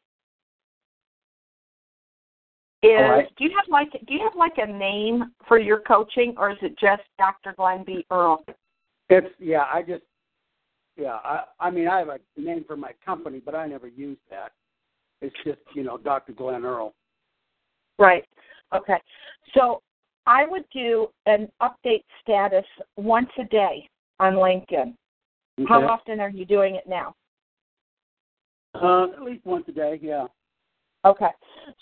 [2.83, 3.27] is right.
[3.37, 6.57] do you have like do you have like a name for your coaching or is
[6.61, 7.53] it just Dr.
[7.55, 8.05] Glen B.
[8.09, 8.43] Earl?
[9.09, 10.03] It's yeah, I just
[10.97, 14.17] yeah, I I mean I have a name for my company, but I never use
[14.29, 14.51] that.
[15.21, 16.33] It's just, you know, Dr.
[16.33, 16.93] Glen Earl.
[17.99, 18.25] Right.
[18.73, 18.97] Okay.
[19.55, 19.81] So
[20.25, 22.65] I would do an update status
[22.97, 23.87] once a day
[24.19, 24.95] on LinkedIn.
[25.67, 27.13] How often are you doing it now?
[28.73, 30.25] Uh, at least once a day, yeah.
[31.05, 31.31] Okay.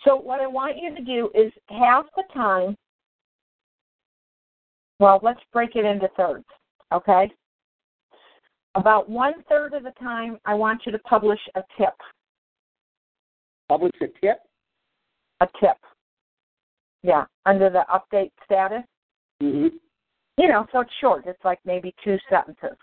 [0.06, 2.76] So what I want you to do is half the time
[5.00, 6.46] well, let's break it into thirds,
[6.94, 7.32] okay?
[8.76, 11.94] About one third of the time I want you to publish a tip.
[13.70, 14.40] Publish a tip.
[15.40, 15.78] A tip.
[17.02, 18.84] Yeah, under the update status.
[19.42, 19.80] Mhm.
[20.38, 21.26] You know, so it's short.
[21.26, 22.78] It's like maybe two sentences.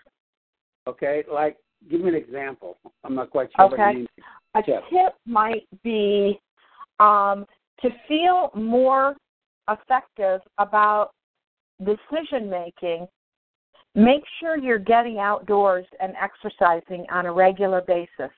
[0.87, 1.57] Okay, like
[1.89, 2.77] give me an example.
[3.03, 3.91] I'm not quite sure what Okay.
[3.91, 4.07] you mean.
[4.55, 4.83] A Tip.
[4.89, 6.39] tip might be
[6.99, 7.45] um,
[7.81, 9.15] to feel more
[9.69, 11.11] effective about
[11.83, 13.07] decision making.
[13.95, 18.31] Make sure you're getting outdoors and exercising on a regular basis.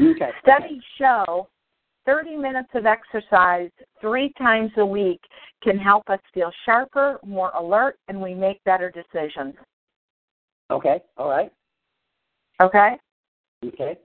[0.00, 0.30] Okay.
[0.42, 1.48] Studies show
[2.06, 5.20] 30 minutes of exercise three times a week
[5.62, 9.54] can help us feel sharper, more alert, and we make better decisions.
[10.70, 11.02] Okay.
[11.16, 11.52] All right.
[12.60, 12.96] Okay?
[13.64, 13.96] Okay.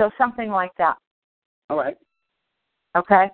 [0.00, 0.96] So something like that.
[1.70, 1.96] All right.
[2.96, 3.28] okay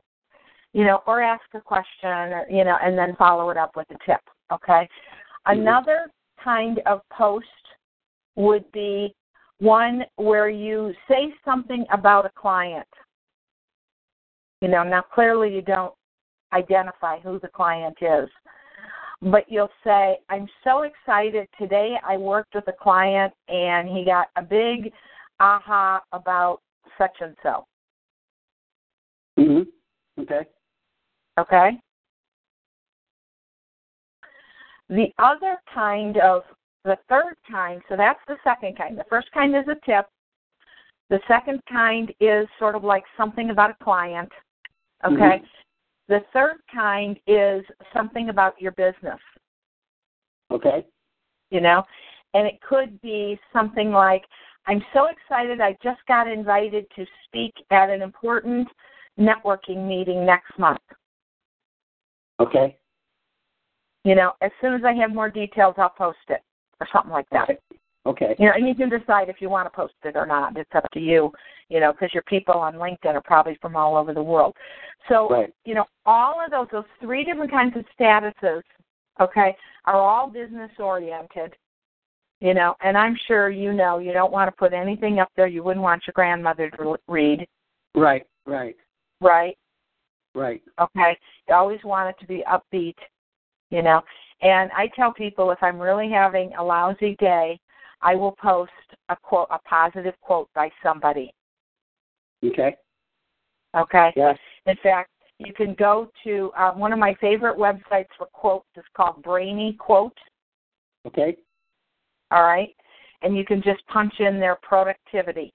[0.72, 3.86] you know or ask a question or you know and then follow it up with
[3.90, 4.20] a tip
[4.52, 4.88] okay
[5.46, 5.52] Mhm.
[5.52, 6.10] another
[6.42, 7.46] kind of post
[8.34, 9.14] would be
[9.58, 12.88] one where you say something about a client
[14.62, 15.94] you know now clearly you don't
[16.52, 18.28] identify who the client is
[19.22, 24.28] but you'll say i'm so excited today i worked with a client and he got
[24.36, 24.92] a big
[25.40, 26.60] aha about
[26.98, 27.64] such and so
[29.38, 29.66] Mhm.
[30.20, 30.46] Okay.
[31.38, 31.80] Okay.
[34.88, 36.42] The other kind of,
[36.84, 38.98] the third kind, so that's the second kind.
[38.98, 40.06] The first kind is a tip.
[41.08, 44.30] The second kind is sort of like something about a client.
[45.04, 45.14] Okay.
[45.14, 45.46] Mhm.
[46.12, 49.18] The third kind is something about your business,
[50.50, 50.84] Okay.
[51.50, 51.82] you know,
[52.34, 54.22] and it could be something like,
[54.66, 58.68] I'm so excited I just got invited to speak at an important
[59.18, 60.82] networking meeting next month.
[62.40, 62.76] Okay.
[64.04, 66.42] You know, as soon as I have more details, I'll post it
[66.78, 67.48] or something like that.
[67.48, 67.58] Okay.
[68.04, 68.34] Okay.
[68.38, 70.56] You know, and you can decide if you want to post it or not.
[70.56, 71.30] It's up to you.
[71.68, 74.54] You know, because your people on LinkedIn are probably from all over the world.
[75.08, 75.54] So, Right.
[75.64, 78.62] you know, all of those, those three different kinds of statuses,
[79.20, 81.54] okay, are all business oriented.
[82.40, 85.46] You know, and I'm sure you know you don't want to put anything up there
[85.46, 87.46] you wouldn't want your grandmother to read,
[87.94, 88.26] Right.
[88.46, 88.76] Right.
[89.20, 89.56] right?
[90.34, 90.62] Right.
[90.80, 91.16] Okay.
[91.48, 92.96] You always want it to be upbeat,
[93.70, 94.02] you know.
[94.40, 97.60] And I tell people if I'm really having a lousy day,
[98.02, 98.72] I will post
[99.08, 101.32] a quote, a positive quote by somebody.
[102.44, 102.76] Okay.
[103.76, 104.12] Okay.
[104.16, 104.36] Yes.
[104.66, 108.84] In fact, you can go to um, one of my favorite websites for quotes is
[108.96, 110.16] called Brainy Quote.
[111.06, 111.36] Okay.
[112.30, 112.74] All right,
[113.22, 115.52] and you can just punch in their productivity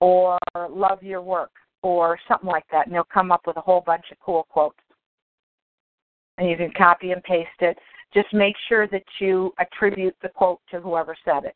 [0.00, 0.38] or
[0.68, 1.50] love your work
[1.82, 4.76] or something like that, and they'll come up with a whole bunch of cool quotes.
[6.38, 7.78] And you can copy and paste it.
[8.12, 11.54] Just make sure that you attribute the quote to whoever said it.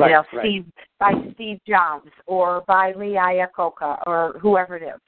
[0.00, 0.10] Right.
[0.10, 0.42] you know, right.
[0.42, 0.64] Steve
[0.98, 5.00] by Steve Jobs or by Lee Iacocca or whoever it is.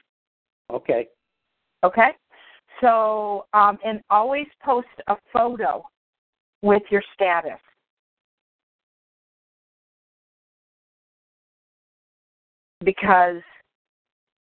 [0.71, 1.07] Okay.
[1.83, 2.09] Okay?
[2.81, 5.83] So, um, and always post a photo
[6.61, 7.59] with your status.
[12.83, 13.41] Because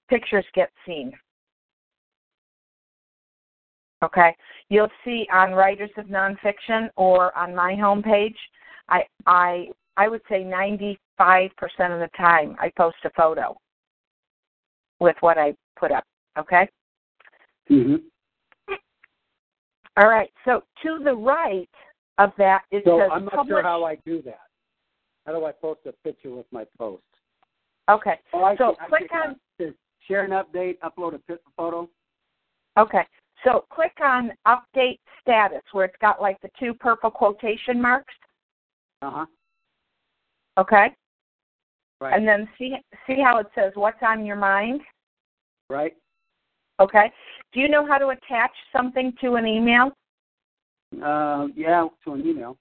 [0.09, 1.13] pictures get seen.
[4.03, 4.35] Okay,
[4.69, 8.35] you'll see on Writers of Nonfiction or on my homepage,
[8.89, 13.55] I I I would say 95% of the time I post a photo
[14.99, 16.03] with what I put up.
[16.37, 16.67] Okay.
[17.69, 18.03] Mhm.
[19.97, 20.31] All right.
[20.43, 21.69] So to the right
[22.17, 23.55] of that it So says I'm not publish.
[23.55, 24.41] sure how I do that.
[25.25, 27.03] How do I post a picture with my post?
[27.89, 28.19] okay.
[28.33, 31.89] Oh, So click on Says Share an update, upload a photo.
[32.77, 33.05] Okay.
[33.43, 38.13] So click on update status where it's got like the two purple quotation marks.
[39.01, 39.25] Uh huh.
[40.57, 40.87] Okay.
[42.01, 42.13] Right.
[42.13, 42.75] And then see
[43.07, 44.81] see how it says what's on your mind.
[45.69, 45.93] right.
[46.79, 47.11] Okay.
[47.53, 49.91] Do you know how to attach something to an email?
[51.01, 52.57] Uh, yeah, to an email.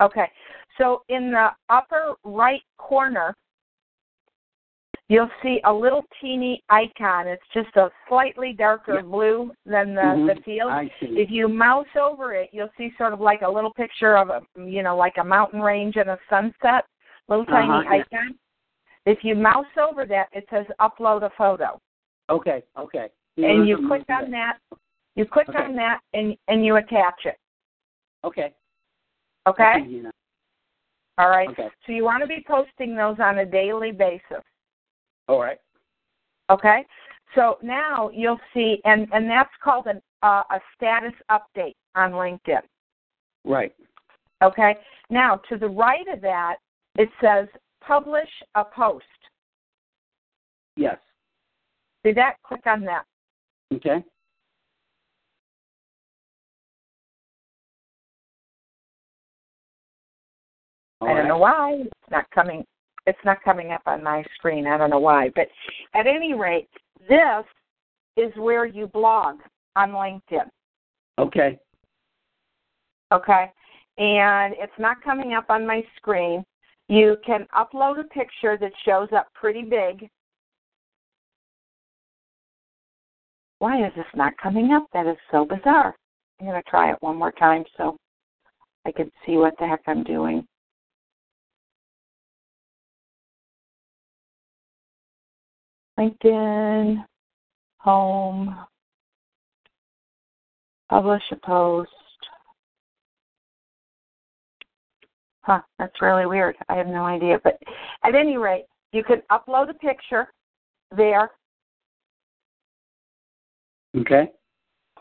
[0.00, 0.30] Okay.
[0.78, 3.34] So in the upper right corner,
[5.10, 7.26] you'll see a little teeny icon.
[7.26, 9.02] It's just a slightly darker Yeah.
[9.02, 10.26] blue than the, Mhm.
[10.36, 10.70] the field.
[10.70, 11.20] I see.
[11.20, 14.40] If you mouse over it, you'll see sort of like a little picture of a,
[14.56, 16.86] you know, like a mountain range and a sunset,
[17.26, 18.38] little tiny Uh-huh, icon.
[19.04, 21.80] If you mouse over that, it says upload a photo,
[22.28, 22.62] Okay.
[22.76, 23.10] Okay.
[23.36, 24.58] and you click on that.
[25.16, 25.64] You click Okay.
[25.64, 27.36] on that, and and you attach it.
[28.22, 28.54] Okay.
[29.46, 29.62] Okay.
[29.64, 30.14] That's easy enough.
[31.18, 31.48] All right.
[31.48, 31.68] Okay.
[31.86, 34.44] So you want to be posting those on a daily basis.
[35.30, 35.58] All right.
[36.50, 36.84] Okay.
[37.36, 42.62] So now you'll see, and and that's called an uh, a status update on LinkedIn.
[43.44, 43.72] Right.
[44.42, 44.74] Okay.
[45.08, 46.56] Now to the right of that,
[46.96, 47.46] it says
[47.80, 49.04] publish a post.
[50.74, 50.98] Yes.
[52.04, 52.34] See that?
[52.44, 53.04] Click on that.
[53.72, 54.02] Okay.
[61.00, 61.28] All I don't right.
[61.28, 62.64] know why it's not coming.
[63.06, 64.66] It's not coming up on my screen.
[64.66, 65.48] I don't know why, but
[65.94, 66.68] at any rate,
[67.08, 67.44] this
[68.16, 69.36] is where you blog
[69.76, 70.48] on LinkedIn.
[71.18, 71.58] Okay.
[73.12, 73.50] Okay,
[73.98, 76.44] and it's not coming up on my screen.
[76.88, 80.08] You can upload a picture that shows up pretty big.
[83.58, 84.86] Why is this not coming up?
[84.92, 85.94] That is so bizarre.
[86.40, 87.96] I'm going to try it one more time so
[88.86, 90.46] I can see what the heck I'm doing.
[96.00, 97.04] LinkedIn,
[97.78, 98.56] home,
[100.88, 101.90] publish a post.
[105.42, 106.56] Huh, that's really weird.
[106.68, 107.38] I have no idea.
[107.42, 107.58] But
[108.02, 110.28] at any rate, you can upload a picture
[110.96, 111.30] there,
[113.96, 114.30] Okay.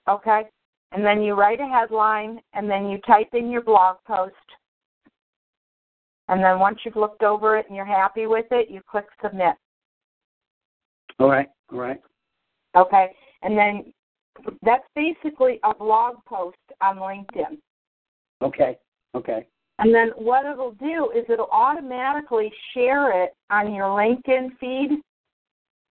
[0.08, 0.44] okay?
[0.92, 4.34] And then you write a headline and then you type in your blog post.
[6.28, 9.56] And then once you've looked over it and you're happy with it, you click submit.
[11.20, 11.48] All right.
[11.72, 12.00] All right.
[12.76, 13.12] Okay?
[13.42, 13.94] And then
[14.64, 17.58] that's basically a blog post on LinkedIn.
[18.42, 18.78] Okay.
[19.16, 19.48] Okay.
[19.80, 25.00] And then what it'll do is it'll automatically share it on your LinkedIn feed,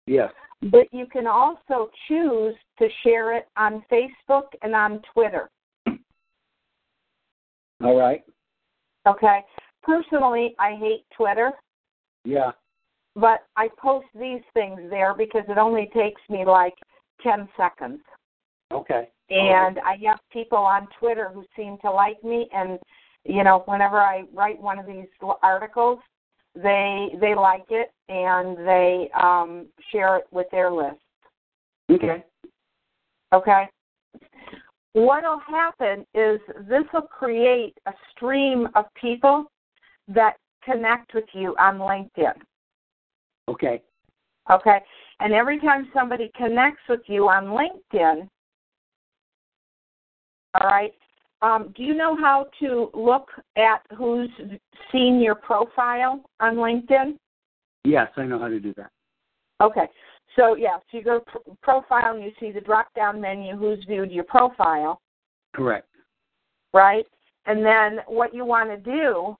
[0.07, 0.31] Yes.
[0.63, 5.49] but you can also choose to share it on Facebook and on Twitter.
[7.83, 8.23] All right.
[9.07, 9.41] Okay?
[9.83, 11.53] Personally, I hate Twitter,
[12.25, 12.53] Yeah.
[13.21, 16.75] But I post these things there because it only takes me like
[17.23, 18.01] 10 seconds.
[18.73, 19.09] Okay.
[19.31, 22.79] And I have people on Twitter who seem to like me and
[23.25, 25.07] you know, whenever I write one of these
[25.43, 25.99] articles,
[26.55, 30.97] they they like it and they um share it with their list.
[31.91, 32.25] Okay.
[33.35, 33.65] Okay?
[34.95, 39.45] What'll happen is this will create a stream of people
[40.09, 42.35] that connect with you on LinkedIn.
[43.49, 43.83] Okay.
[44.51, 44.79] Okay?
[45.21, 48.29] And every time somebody connects with you on LinkedIn,
[50.55, 50.93] all right,
[51.43, 54.31] um, do you know how to look at who's
[54.91, 57.17] seen your profile on LinkedIn?
[57.85, 58.91] Yes, I know how to do that.
[59.61, 59.89] Okay.
[60.37, 63.57] So, yeah, so you go to pro- profile and you see the drop down menu,
[63.57, 65.01] who's viewed your profile,
[65.55, 65.89] Correct.
[66.73, 67.07] right?
[67.47, 69.37] And then what you want to do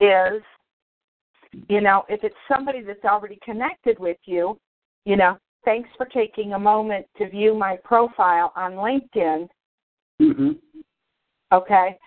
[0.00, 0.42] is,
[1.68, 4.58] you know, if it's somebody that's already connected with you,
[5.04, 9.48] you know, thanks for taking a moment to view my profile on LinkedIn,
[10.20, 10.60] Mhm.
[11.52, 11.98] okay?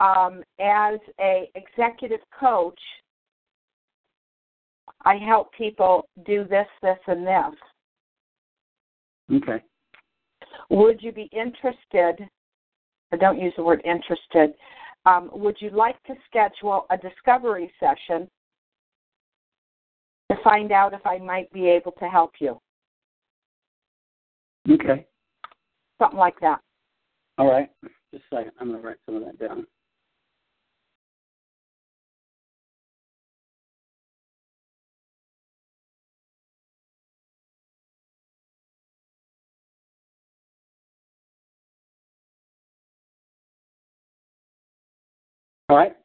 [0.00, 2.80] Um, as a executive coach,
[5.02, 7.60] I help people do this, this, and this.
[9.32, 9.62] Okay.
[10.68, 12.28] Would you be interested?
[13.12, 14.54] I don't use the word interested.
[15.04, 18.28] Um, would you like to schedule a discovery session
[20.30, 22.60] to find out if I might be able to help you.
[24.70, 25.06] Okay.
[26.00, 26.60] Something like that.
[27.38, 27.70] All right.
[28.12, 28.52] Just a second.
[28.60, 29.66] I'm going to write some of that down.
[45.68, 45.96] All right.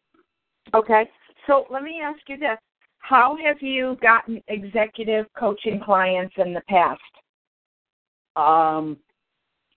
[0.74, 1.10] Okay.
[1.48, 2.58] So let me ask you this.
[3.02, 7.02] How have you gotten executive coaching clients in the past?
[8.36, 8.98] Um,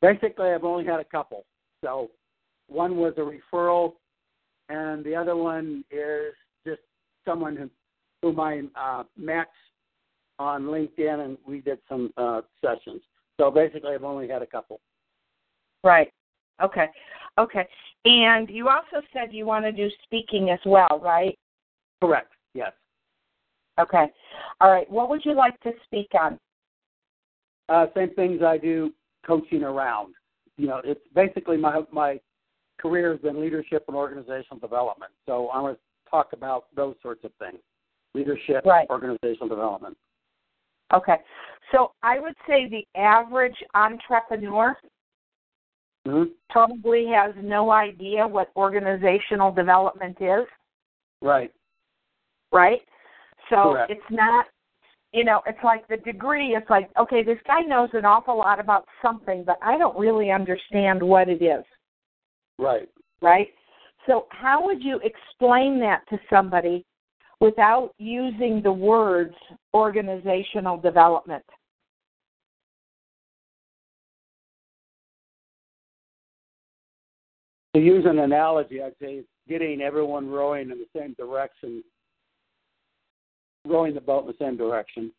[0.01, 1.45] basically, I've only had a couple.
[1.83, 2.11] So
[2.69, 3.95] one was a referral,
[4.69, 6.35] and the other one is
[6.67, 6.81] just
[7.25, 7.71] someone who,
[8.23, 9.49] whom I uh, met
[10.39, 13.03] on LinkedIn, and we did some uh, sessions.
[13.41, 14.81] So basically, I've only had a couple.
[15.83, 16.13] Right.
[16.63, 16.87] Okay.
[17.39, 17.67] Okay.
[18.05, 21.37] And you also said you want to do speaking as well, right?
[22.01, 22.33] Correct.
[22.55, 22.73] Yes.
[23.81, 24.07] Okay.
[24.61, 24.91] All right.
[24.91, 26.39] What would you like to speak on?
[27.69, 28.93] Uh, same things I do
[29.27, 30.15] coaching around.
[30.57, 32.21] You know, it's basically my my
[32.79, 35.13] career has been leadership and organizational development.
[35.27, 37.59] So I want to talk about those sorts of things.
[38.15, 38.89] Leadership, Right.
[38.91, 39.97] organizational development.
[40.93, 41.17] Okay.
[41.73, 44.77] So I would say the average entrepreneur
[46.07, 46.33] Mm-hmm.
[46.51, 50.45] probably has no idea what organizational development is,
[51.23, 51.51] Right.
[52.53, 52.83] right?
[53.51, 53.91] So Correct.
[53.91, 54.47] it's not,
[55.13, 56.57] you know, it's like the degree.
[56.57, 60.31] It's like, okay, this guy knows an awful lot about something, but I don't really
[60.31, 61.65] understand what it is,
[62.59, 62.89] Right.
[63.21, 63.49] right?
[64.07, 66.85] So how would you explain that to somebody
[67.41, 69.35] without using the words
[69.73, 71.45] organizational development?
[77.75, 81.83] To use an analogy, I'd say it's getting everyone rowing in the same direction,
[83.67, 85.13] rowing the boat in the same direction.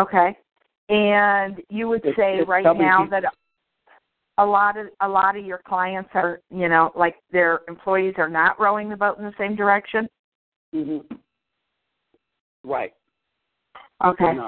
[0.00, 0.36] Okay.
[0.88, 3.24] And you would It's- say it's right now that
[4.38, 8.28] a lot of a lot of your clients are, you know, like their employees are
[8.28, 10.08] not rowing the boat in the same direction.
[10.74, 11.14] Mm-hmm.
[12.64, 12.94] Right.
[14.04, 14.38] Okay.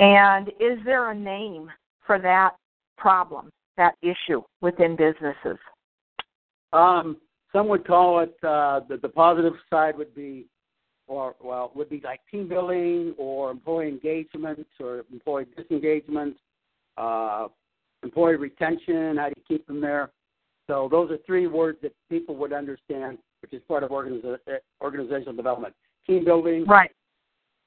[0.00, 1.70] And is there a name
[2.06, 2.56] for that
[2.96, 5.58] problem, that issue within businesses?
[6.72, 7.16] Um,
[7.52, 10.46] some would call it uh, the, the positive side would be,
[11.08, 16.36] or well, would be like team building or employee engagement or employee disengagement,
[16.96, 17.48] uh,
[18.02, 19.16] employee retention.
[19.16, 20.10] How do you keep them there?
[20.66, 24.58] So those are three words that people would understand, which is part of organiza- eh,
[24.80, 25.74] organizational development:
[26.06, 26.92] team building, Right.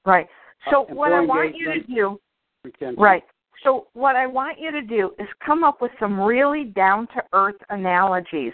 [0.06, 0.28] Right.
[0.70, 2.20] So Uh, what I want you to do
[2.64, 3.02] retention.
[3.02, 3.24] Right.
[3.64, 7.24] So what I want you to do is come up with some really down to
[7.34, 8.54] earth analogies.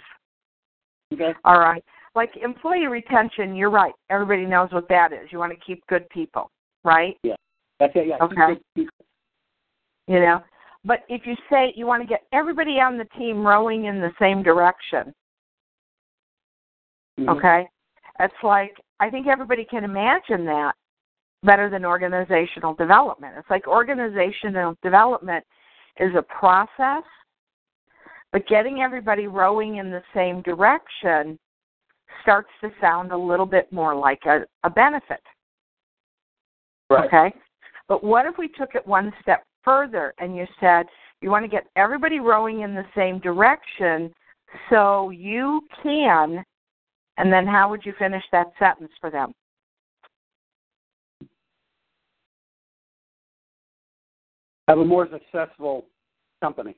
[1.13, 1.33] Okay.
[1.45, 1.83] All right.
[2.17, 3.93] Like employee retention, you're right.
[4.09, 5.31] Everybody knows what that is.
[5.31, 6.49] You want to keep good people,
[6.83, 7.15] right?
[7.79, 8.07] That's it.
[8.07, 8.17] Yeah.
[8.19, 8.59] Okay.
[8.75, 10.43] You know.
[10.83, 14.11] But if you say you want to get everybody on the team rowing in the
[14.17, 15.13] same direction,
[17.19, 17.37] Mhm.
[17.37, 17.69] okay?
[18.19, 20.73] It's like I think everybody can imagine that
[21.43, 23.37] better than organizational development.
[23.37, 25.45] It's like organizational development
[25.97, 27.03] is a process,
[28.31, 31.37] but getting everybody rowing in the same direction
[32.21, 35.21] starts to sound a little bit more like a, a benefit.
[36.89, 37.05] Right.
[37.05, 37.35] Okay?
[37.87, 40.85] But what if we took it one step further and you said
[41.21, 44.13] you want to get everybody rowing in the same direction
[44.69, 46.43] so you can,
[47.17, 49.33] and then how would you finish that sentence for them?
[54.67, 55.85] Have a more successful
[56.41, 56.75] company.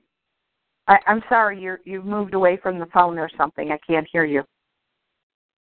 [0.87, 3.71] I, I'm sorry, you're you've moved away from the phone or something.
[3.71, 4.43] I can't hear you.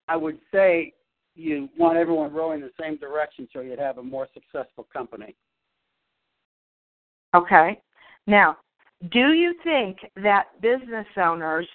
[0.10, 0.94] I would say
[1.36, 5.36] you want everyone rowing the same direction so you'd have a more successful company.
[7.36, 7.80] Okay.
[8.26, 8.58] Now,
[9.12, 11.68] do you think that business owners,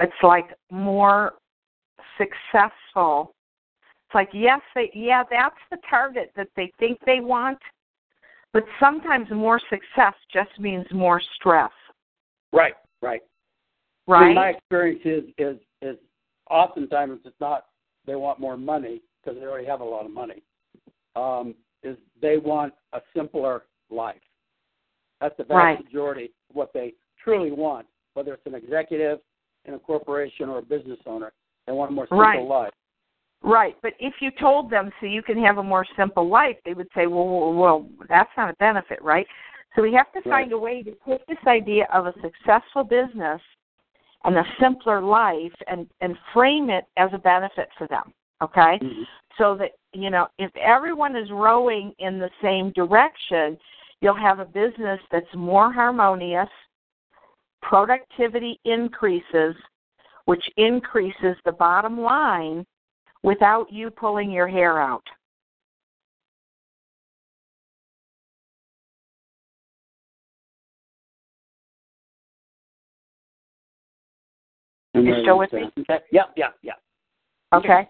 [0.00, 1.34] it's like more
[2.18, 3.34] successful?
[3.86, 7.58] It's like yes, they yeah, that's the target that they think they want,
[8.52, 11.70] but sometimes more success just means more stress,
[12.52, 12.74] Right.
[13.00, 13.22] Right.
[14.06, 14.34] right?
[14.34, 15.62] My experience is is is
[16.54, 17.66] oftentimes it's not
[18.06, 20.42] they want more money because they already have a lot of money.
[21.16, 24.20] Um, is they want a simpler life.
[25.20, 25.84] That's the vast Right.
[25.84, 29.20] majority of what they truly want, whether it's an executive
[29.64, 31.32] in a corporation or a business owner.
[31.66, 32.42] They want a more simple Right.
[32.42, 32.74] life.
[33.42, 36.72] Right, but if you told them so you can have a more simple life, they
[36.72, 39.26] would say, well, well, well that's not a benefit, right?
[39.74, 43.42] So we have to find a way to take this idea of a successful business
[44.24, 48.12] and a simpler life and, and frame it as a benefit for them,
[48.42, 48.78] okay?
[48.82, 49.06] Mhm.
[49.38, 53.58] So that you know, if everyone is rowing in the same direction,
[54.00, 56.48] you'll have a business that's more harmonious,
[57.62, 59.54] productivity increases,
[60.26, 62.66] which increases the bottom line
[63.22, 65.04] without you pulling your hair out.
[74.94, 75.64] You still with me?
[75.80, 76.04] Okay.
[76.12, 76.80] Yep, yep, yep.
[77.52, 77.88] Okay.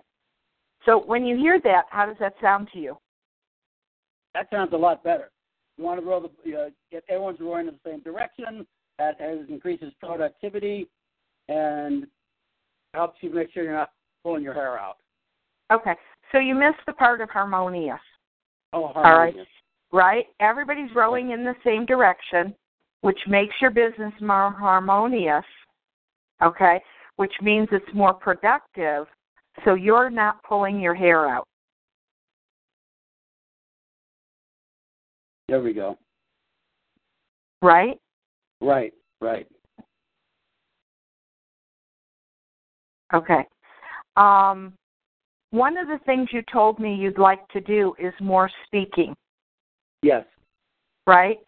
[0.87, 2.97] So when you hear that, how does that sound to you?
[4.35, 5.31] That sounds a lot better.
[5.77, 8.67] You want to row the, uh, get everyone's rowing in the same direction.
[8.99, 10.89] That has increases productivity
[11.49, 12.07] and
[12.95, 13.91] helps you make sure you're not
[14.23, 14.97] pulling your hair out.
[15.73, 15.95] Okay.
[16.33, 17.99] So you missed the part of harmonious.
[18.73, 19.05] Oh, All right.
[19.05, 19.49] harmonious.
[19.93, 20.27] Right?
[20.41, 22.55] Everybody's rowing in the same direction,
[23.01, 25.45] which makes your business more harmonious.
[26.43, 26.81] Okay?
[27.17, 29.07] Which means it's more productive.
[29.65, 31.47] So you're not pulling your hair out.
[35.49, 35.99] There we go.
[37.63, 37.99] Right?
[38.61, 39.47] Right, right.
[43.13, 43.47] Okay.
[44.17, 44.75] Um,
[45.51, 49.15] one of the things you told me you'd like to do is more speaking,
[50.03, 50.27] Yes.
[51.07, 51.39] right?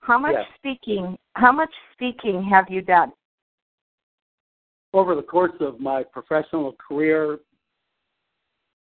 [0.00, 0.52] How much Yes.
[0.54, 1.18] speaking?
[1.34, 3.12] How much speaking have you done?
[4.96, 7.40] Over the course of my professional career,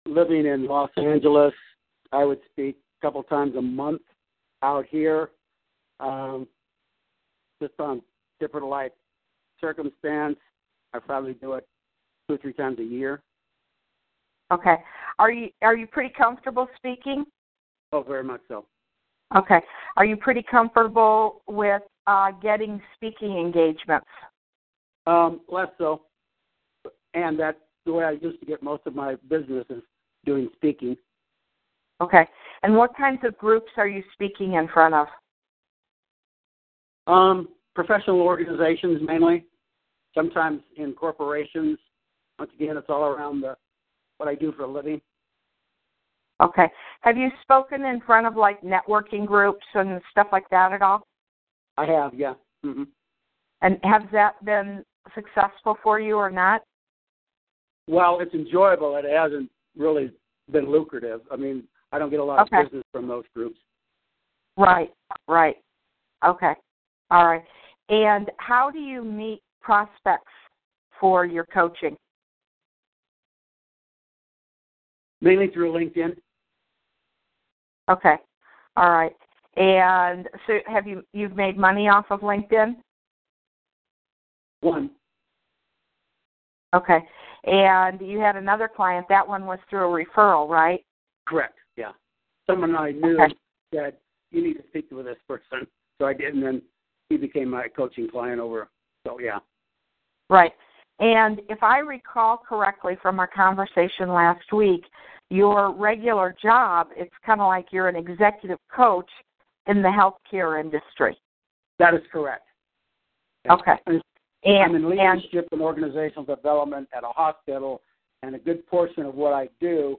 [0.05, 1.51] living in Los Angeles,
[2.13, 4.03] I would speak a couple times a month
[4.63, 5.31] out here,
[5.99, 6.47] um,
[7.61, 8.01] just on
[8.39, 8.93] different life
[9.59, 10.37] circumstance.
[10.93, 11.67] I probably do it
[12.29, 13.21] two or three times a year.
[14.53, 14.77] Okay.
[15.19, 17.25] Are you are you pretty comfortable speaking?
[17.91, 18.63] Oh, very much so.
[19.35, 19.59] Okay.
[19.97, 24.07] Are you pretty comfortable with uh, getting speaking engagements?
[25.07, 26.01] Um, less so.
[27.13, 29.81] And that's the way I used to get most of my business is
[30.25, 30.95] doing speaking.
[32.01, 32.27] Okay.
[32.63, 35.07] And what kinds of groups are you speaking in front of?
[37.07, 39.45] Um, professional organizations mainly,
[40.13, 41.79] sometimes in corporations.
[42.37, 43.57] Once again, it's all around the
[44.17, 45.01] what I do for a living.
[46.41, 46.69] Okay.
[47.01, 51.05] Have you spoken in front of like networking groups and stuff like that at all?
[51.77, 52.33] I have, yeah.
[52.63, 52.83] hmm
[53.61, 54.83] And has that been
[55.15, 56.61] successful for you or not?
[57.87, 58.95] Well, it's enjoyable.
[58.97, 60.11] It hasn't really
[60.51, 61.21] been lucrative.
[61.31, 62.61] I mean, I don't get a lot Okay.
[62.61, 63.59] of business from those groups.
[64.57, 64.93] Right,
[65.27, 65.55] right.
[66.25, 66.53] Okay.
[67.11, 67.43] All right.
[67.89, 70.31] And how do you meet prospects
[70.99, 71.97] for your coaching?
[75.21, 76.17] Mainly through LinkedIn.
[77.89, 78.15] Okay.
[78.77, 79.15] All right.
[79.55, 82.75] And so have you you've made money off of LinkedIn?
[84.61, 84.91] One.
[86.73, 86.99] Okay.
[87.45, 90.83] And you had another client, that one was through a referral, right?
[91.25, 91.55] Correct.
[91.77, 91.91] Yeah.
[92.47, 93.33] Someone I knew Okay.
[93.73, 93.97] said
[94.31, 95.67] you need to speak with this person,
[95.97, 96.61] so I did, and then
[97.09, 98.69] he became my coaching client over.
[99.05, 99.39] So yeah.
[100.29, 100.53] Right.
[100.99, 104.83] And if I recall correctly from our conversation last week,
[105.29, 109.09] your regular job, it's kind of like you're an executive coach
[109.67, 111.17] in the healthcare industry.
[111.77, 112.45] That is correct.
[113.49, 113.75] Okay.
[113.87, 114.01] I'm
[114.43, 117.81] And, I'm in leadership and organizational development at a hospital,
[118.23, 119.97] and a good portion of what I do,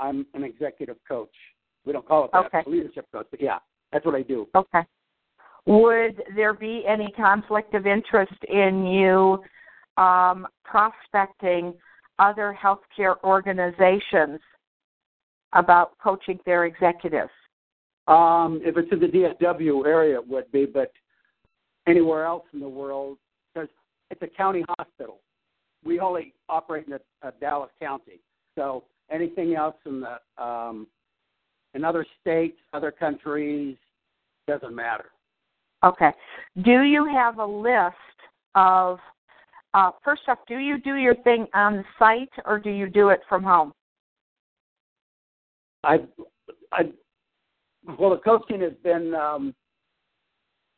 [0.00, 1.34] I'm an executive coach.
[1.84, 2.62] We don't call it that, Okay.
[2.66, 3.58] a leadership coach, but yeah,
[3.92, 4.48] that's what I do.
[4.54, 4.82] okay.
[5.66, 9.42] Would there be any conflict of interest in you
[9.96, 11.72] um, prospecting
[12.18, 14.40] other healthcare organizations
[15.54, 17.30] about coaching their executives?
[18.08, 20.92] Um, if it's in the DFW area, it would be, but
[21.86, 23.16] anywhere else in the world,
[24.14, 25.20] it's a county hospital.
[25.84, 28.20] We only operate in the, uh, Dallas County,
[28.56, 30.86] so anything else in the um,
[31.74, 33.76] in other states, other countries,
[34.46, 35.06] doesn't matter.
[35.82, 36.10] Okay.
[36.62, 37.96] Do you have a list
[38.54, 39.00] of,
[39.74, 43.20] uh, first off, do you do your thing on site or do you do it
[43.28, 43.72] from home?
[45.82, 45.98] I,
[46.70, 46.82] I,
[47.98, 49.52] well, the coaching has been um,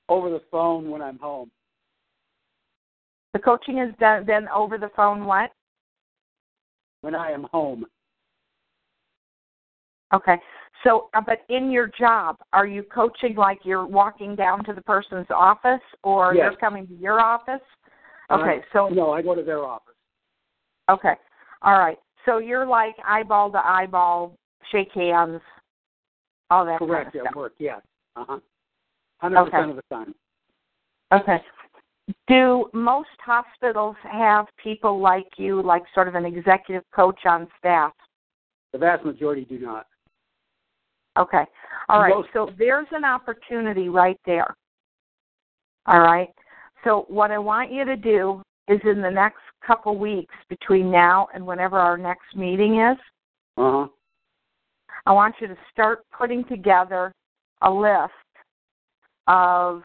[0.09, 1.51] over the phone when I'm home.
[3.37, 5.26] The coaching is done then over the phone.
[5.26, 5.51] What?
[7.03, 7.84] When I am home,
[10.14, 10.37] Okay.
[10.82, 14.80] So, uh, but in your job, are you coaching like you're walking down to the
[14.82, 16.49] person's office, or Yes.
[16.49, 17.61] they're coming to your office?
[18.30, 18.61] Okay.
[18.61, 19.97] I- So, no, I go to their office.
[20.89, 21.16] okay.
[21.61, 22.01] All right.
[22.24, 24.39] So you're like eyeball to eyeball,
[24.70, 25.43] shake hands,
[26.51, 27.53] all that Correct kind of at work.
[27.59, 27.82] Yes.
[28.14, 28.41] Uh huh.
[29.18, 30.14] Hundred percent of the time.
[31.12, 31.45] Okay.
[32.28, 37.92] Do most hospitals have people like you, like sort of an executive coach on staff?
[38.72, 39.86] The vast majority do not.
[41.18, 41.44] Okay.
[41.88, 42.14] All right.
[42.14, 44.54] Most- So there's an opportunity right there.
[45.86, 46.28] All right.
[46.84, 51.28] So what I want you to do is in the next couple weeks between now
[51.34, 52.98] and whenever our next meeting is,
[53.57, 53.88] Uh huh.
[55.07, 57.12] I want you to start putting together
[57.62, 58.12] a list
[59.28, 59.82] of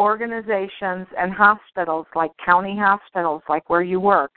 [0.00, 4.32] organizations and hospitals like county hospitals like where you work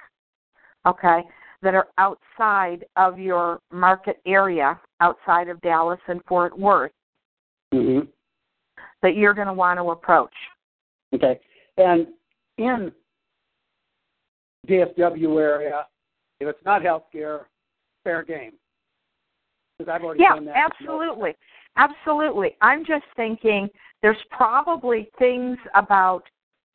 [0.85, 1.21] okay
[1.61, 6.91] that are outside of your market area outside of Dallas and Fort Worth
[7.73, 7.99] hmm
[9.01, 10.33] that you're going to want to approach
[11.13, 11.39] Okay.
[11.77, 12.07] And
[12.57, 12.91] in
[14.67, 15.85] DFW area,
[16.39, 17.41] if it's not healthcare,
[18.03, 18.53] fair game.
[19.77, 20.71] Because I've already Yeah, done that.
[20.71, 21.35] absolutely.
[21.77, 22.55] Absolutely.
[22.61, 23.69] I'm just thinking
[24.01, 26.23] there's probably things about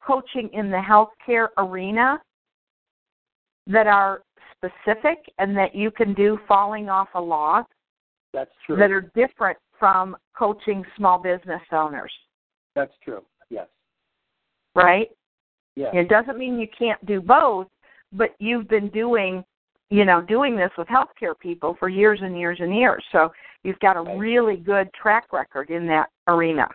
[0.04, 2.20] coaching in the healthcare arena
[3.66, 4.22] that are
[4.56, 7.64] specific and that you can do falling off a log
[8.32, 8.76] That's true.
[8.76, 12.12] that are different from coaching small business owners,
[12.74, 13.22] That's true.
[13.50, 13.68] Yes.
[14.74, 15.08] right?
[15.76, 15.90] Yes.
[15.94, 17.68] It doesn't mean you can't do both,
[18.12, 19.44] but you've been doing,
[19.90, 23.04] you know, doing this with healthcare people for years and years and years.
[23.12, 23.30] So
[23.64, 26.68] you've got a really good track record in that arena.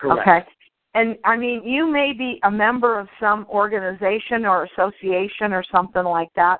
[0.00, 0.20] Correct.
[0.28, 0.46] Okay.
[0.94, 6.04] And I mean, you may be a member of some organization or association or something
[6.04, 6.58] like that,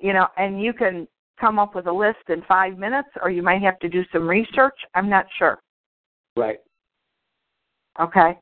[0.00, 1.06] you know, and you can
[1.38, 4.26] come up with a list in five minutes, or you might have to do some
[4.26, 4.74] research.
[4.94, 5.58] I'm not sure.
[6.36, 6.58] Right.
[8.00, 8.38] Okay.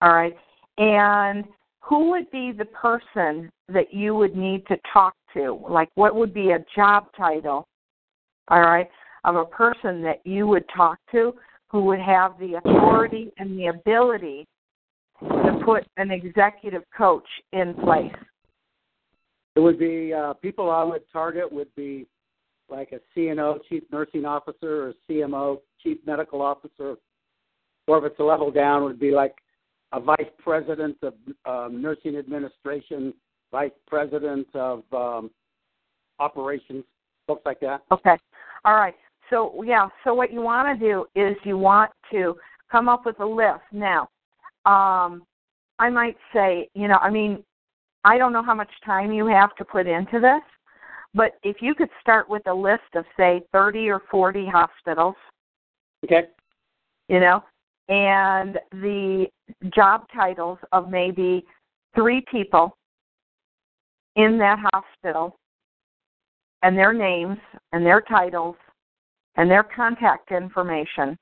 [0.00, 0.36] All right.
[0.78, 1.44] And
[1.80, 5.60] who would be the person that you would need to talk to?
[5.68, 7.68] Like, what would be a job title,
[8.48, 8.88] all right,
[9.24, 11.34] of a person that you would talk to
[11.68, 14.46] who would have the authority and the ability
[15.20, 18.12] to put an executive coach in place?
[19.54, 22.06] It would be uh, people I would target would be
[22.68, 26.96] like a CNO, Chief Nursing Officer, or CMO, Chief Medical Officer,
[27.86, 29.34] or if it's a level down, would be like
[29.92, 31.14] a Vice President of
[31.44, 33.12] um, Nursing Administration,
[33.50, 35.30] Vice President of um,
[36.18, 36.84] Operations,
[37.26, 37.82] folks like that.
[37.90, 38.16] Okay.
[38.64, 38.94] All right.
[39.30, 42.36] So yeah, so what you want to do is you want to
[42.70, 43.62] come up with a list.
[43.72, 44.08] Now,
[44.66, 45.24] um
[45.78, 47.42] I might say, you know, I mean,
[48.04, 50.42] I don't know how much time you have to put into this,
[51.14, 55.16] but if you could start with a list of say 30 or 40 hospitals,
[56.04, 56.28] Okay.
[57.08, 57.42] you know,
[57.88, 59.26] and the
[59.74, 61.44] job titles of maybe
[61.94, 62.76] three people
[64.16, 65.36] in that hospital
[66.62, 67.38] and their names
[67.72, 68.56] and their titles
[69.36, 71.16] and their contact information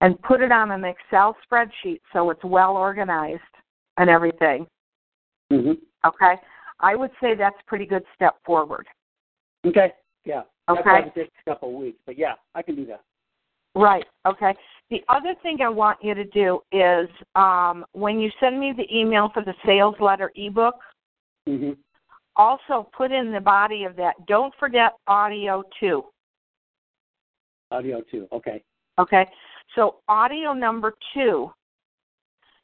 [0.00, 3.40] and put it on an Excel spreadsheet so it's well organized
[3.96, 4.66] and everything.
[5.50, 5.72] hmm
[6.04, 6.34] Okay?
[6.80, 8.86] I would say that's a pretty good step forward.
[9.66, 9.92] Okay.
[10.24, 10.42] Yeah.
[10.68, 10.82] That Okay.
[10.82, 13.02] probably takes a couple of weeks, but yeah, I can do that.
[13.74, 14.04] Right.
[14.26, 14.54] Okay.
[14.90, 18.86] The other thing I want you to do is um, when you send me the
[18.94, 20.74] email for the sales letter ebook,
[21.46, 21.72] hmm
[22.36, 24.14] also put in the body of that.
[24.26, 26.04] Don't forget audio too.
[27.70, 28.28] Audio too.
[28.32, 28.62] Okay.
[28.98, 29.26] Okay.
[29.74, 31.50] So audio number two,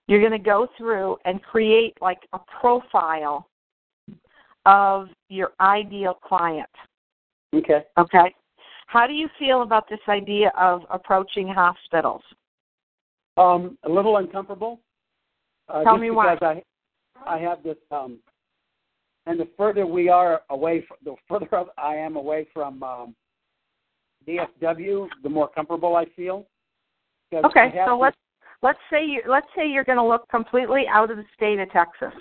[0.07, 3.49] you're going to go through and create like a profile
[4.67, 6.69] of your ideal client.
[7.55, 7.85] Okay.
[7.99, 8.35] Okay.
[8.87, 12.23] How do you feel about this idea of approaching hospitals?
[13.37, 14.81] Um, a little uncomfortable.
[15.69, 16.35] Uh, Tell me why.
[16.35, 16.63] because
[17.27, 18.19] I, I have this, um,
[19.27, 23.15] and the further we are away, from, the further I am away from um,
[24.27, 26.47] DFW, the more comfortable I feel.
[27.33, 27.73] Okay.
[27.87, 28.17] So this- let's
[28.63, 31.71] let's say you let's say you're going to look completely out of the state of
[31.71, 32.13] Texas.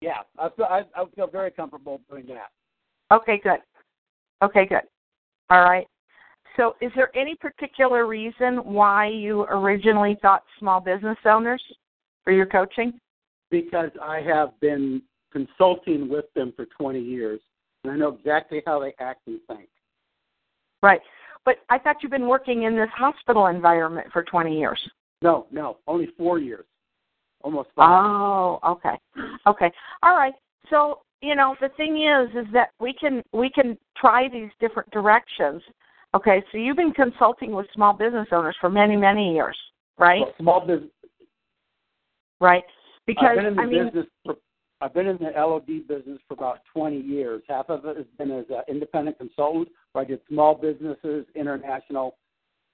[0.00, 2.50] Yeah, I feel I, I feel very comfortable doing that.
[3.10, 3.60] Okay, good.
[4.42, 4.82] Okay, good.
[5.50, 5.86] All right.
[6.56, 11.62] So, is there any particular reason why you originally thought small business owners
[12.22, 12.92] for your coaching?
[13.54, 15.00] because I have been
[15.34, 17.40] consulting with them for 20 years,
[17.82, 19.68] and I know exactly how they act and think.
[20.82, 21.00] Right.
[21.44, 24.80] But I thought you've been working in this hospital environment for 20 years.
[25.22, 26.64] No, no, only four years,
[27.42, 28.04] almost five.
[28.04, 28.96] Oh, okay.
[29.46, 29.70] Okay.
[30.02, 30.34] All right.
[30.70, 34.90] So, you know, the thing is is that we can we can try these different
[34.90, 35.62] directions.
[36.14, 39.56] Okay, so you've been consulting with small business owners for many, many years,
[39.98, 40.20] right?
[40.20, 40.90] Well, small business.
[42.40, 42.62] Right.
[43.06, 44.06] Because I've been in the I mean, business.
[44.24, 44.36] For,
[44.80, 47.42] I've been in the LOD business for about 20 years.
[47.48, 52.16] Half of it has been as an independent consultant, where I did small businesses, international,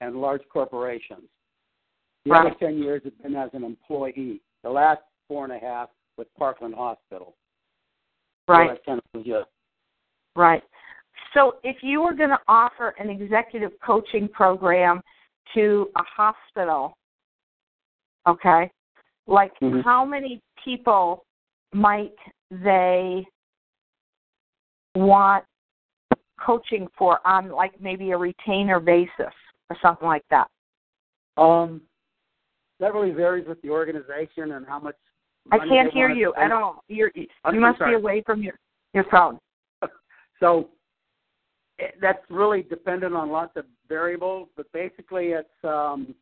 [0.01, 1.29] and large corporations.
[2.25, 4.41] The other 10 years have been as an employee.
[4.63, 7.35] The last four and a half with Parkland Hospital.
[8.47, 8.83] Right.
[8.85, 9.25] kind of.
[10.35, 10.63] Right.
[11.33, 15.01] So if you were going to offer an executive coaching program
[15.53, 16.97] to a hospital,
[18.27, 18.69] okay,
[19.27, 19.83] like Mhm.
[19.83, 21.25] how many people
[21.73, 22.15] might
[22.49, 23.25] they
[24.95, 25.43] want
[26.43, 29.33] coaching for on like maybe a retainer basis
[29.69, 30.47] or something like that?
[31.37, 31.81] Um,
[32.79, 34.95] that really varies with the organization and how much.
[35.51, 36.83] I can't hear you at all.
[36.87, 37.91] You're you I'm- must sorry.
[37.91, 38.53] be away from your
[38.93, 39.39] your phone.
[40.39, 40.69] So
[42.01, 46.15] that's really dependent on lots of variables, but basically it's um,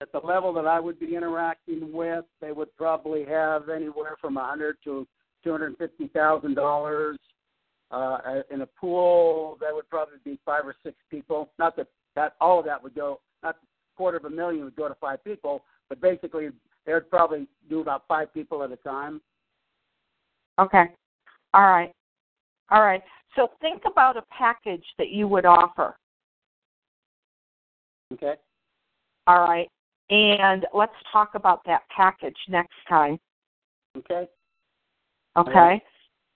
[0.00, 4.36] at the level that I would be interacting with, they would probably have anywhere from
[4.36, 5.06] a hundred to
[5.44, 7.18] two hundred fifty thousand dollars.
[7.90, 11.50] Uh, in a pool, that would probably be five or six people.
[11.58, 14.76] Not that that all of that would go, not a quarter of a million would
[14.76, 16.50] go to five people, but basically
[16.86, 19.20] they would probably do about five people at a time.
[20.58, 20.84] Okay.
[21.52, 21.92] All right.
[22.70, 23.02] All right.
[23.36, 25.96] So think about a package that you would offer.
[28.12, 28.34] Okay.
[29.26, 29.68] All right.
[30.10, 33.18] And let's talk about that package next time.
[33.96, 34.28] Okay.
[35.36, 35.52] Okay.
[35.52, 35.82] right.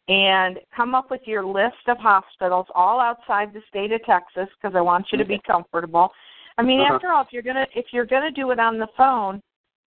[0.09, 4.77] And come up with your list of hospitals all outside the state of Texas because
[4.77, 6.13] I want you to be comfortable.
[6.59, 6.95] I mean, Uh-huh.
[6.95, 9.41] after all, if you're gonna if you're gonna do it on the phone,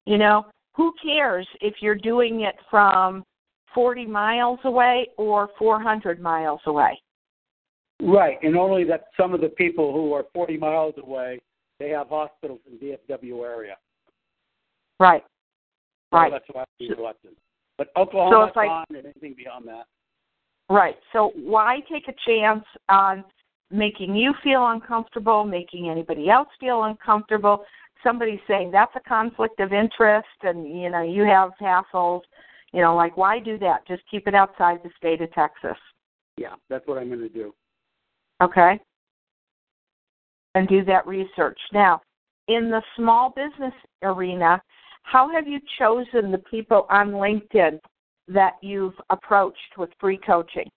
[0.06, 3.24] you know, who cares if you're doing it from
[3.74, 7.00] 40 miles away or 400 miles away?
[8.02, 11.40] Right, and only that some of the people who are 40 miles away,
[11.80, 13.78] they have hospitals in the DFW area.
[15.00, 15.24] Right.
[16.12, 16.32] So Right.
[16.32, 16.96] That's why we.
[17.78, 19.86] But Oklahoma, if I- on and anything beyond that.
[20.70, 20.98] Right.
[21.14, 23.24] So why take a chance on
[23.70, 27.66] making you feel uncomfortable, making anybody else feel uncomfortable?
[28.04, 32.24] Somebody saying that's a conflict of interest and you know, you have hassles,
[32.74, 33.86] you know, like why do that?
[33.88, 35.78] Just keep it outside the state of Texas.
[36.38, 37.54] Yeah, that's what I'm going to do.
[38.42, 38.80] Okay?
[40.58, 41.60] And do that research.
[41.72, 42.02] Now,
[42.48, 44.60] in the small business arena,
[45.04, 47.80] how have you chosen the people on LinkedIn
[48.28, 50.68] that you've approached with free coaching?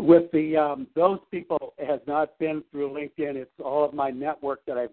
[0.00, 3.36] With the um, those people, has not been through LinkedIn.
[3.36, 4.88] It's all of my network that I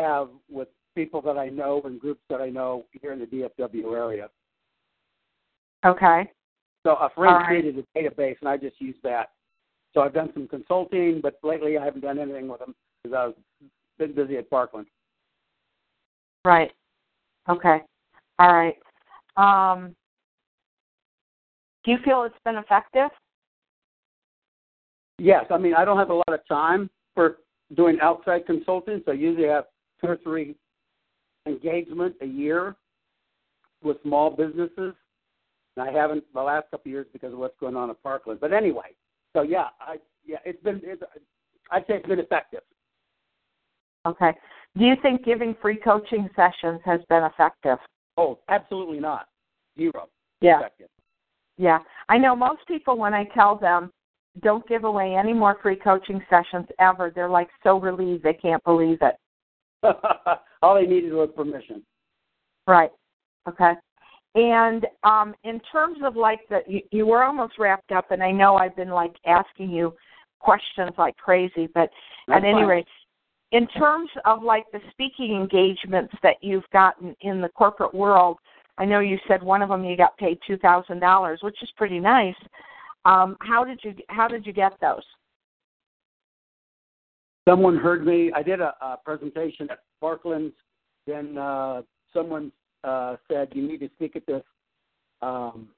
[0.00, 3.96] have with people that I know and groups that I know here in the DFW
[3.96, 4.28] area.
[5.84, 6.30] Okay.
[6.84, 7.46] So a friend right.
[7.46, 9.30] created a database, and I just use that.
[9.94, 13.68] So I've done some consulting, but lately I haven't done anything with them because I've
[13.98, 14.88] been busy at Parkland.
[16.44, 16.72] Right.
[17.48, 17.78] Okay.
[18.38, 18.76] All right.
[19.36, 19.94] Um,
[21.84, 23.10] do you feel it's been effective?
[25.18, 27.38] Yes, I mean I don't have a lot of time for
[27.76, 29.64] doing outside consulting, so I usually have
[30.00, 30.56] two or three
[31.46, 32.74] engagements a year
[33.82, 34.94] with small businesses.
[35.76, 38.40] And I haven't the last couple of years because of what's going on at Parkland.
[38.40, 38.94] But anyway,
[39.34, 41.02] so yeah, I yeah, it's been it's,
[41.70, 42.60] I'd say it's been effective.
[44.06, 44.32] Okay.
[44.76, 47.78] Do you think giving free coaching sessions has been effective?
[48.16, 49.28] Oh, absolutely not.
[49.78, 50.08] Zero.
[50.40, 50.58] Yeah.
[50.58, 50.88] Effective.
[51.56, 51.78] Yeah.
[52.08, 53.90] I know most people when I tell them
[54.42, 58.62] don't give away any more free coaching sessions ever, they're like so relieved they can't
[58.64, 59.14] believe it.
[60.62, 61.82] All they needed was permission.
[62.66, 62.90] Right.
[63.48, 63.72] Okay.
[64.34, 68.30] And um in terms of like the you, you were almost wrapped up and I
[68.30, 69.94] know I've been like asking you
[70.40, 71.90] questions like crazy, but
[72.26, 72.66] That's at any fine.
[72.66, 72.86] rate,
[73.52, 78.38] in terms of like the speaking engagements that you've gotten in the corporate world,
[78.78, 81.70] I know you said one of them you got paid two thousand dollars, which is
[81.76, 82.34] pretty nice.
[83.04, 85.04] Um, how did you how did you get those?
[87.46, 88.32] someone heard me.
[88.34, 90.52] I did a, a presentation at Parkland.
[91.06, 91.82] Then uh,
[92.12, 92.50] someone
[92.84, 94.42] uh, said you need to speak at this
[95.22, 95.68] um,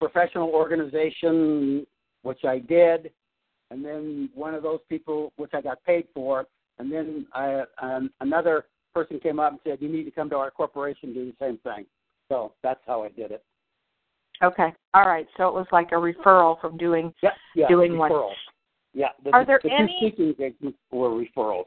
[0.00, 1.86] professional organization,
[2.22, 3.10] which I did.
[3.70, 6.46] And then one of those people, which I got paid for,
[6.78, 8.64] and then I, um, another
[8.94, 11.36] person came up and said you need to come to our corporation and do the
[11.44, 11.84] same thing.
[12.28, 13.44] So that's how I did it.
[14.42, 15.26] Okay, all right.
[15.36, 17.68] So it was like a referral from doing Yeah, yeah.
[17.68, 18.12] doing what?
[18.12, 18.32] referrals.
[18.94, 19.08] Yeah.
[19.24, 21.64] The, Are there the any- speaking engagements were referrals.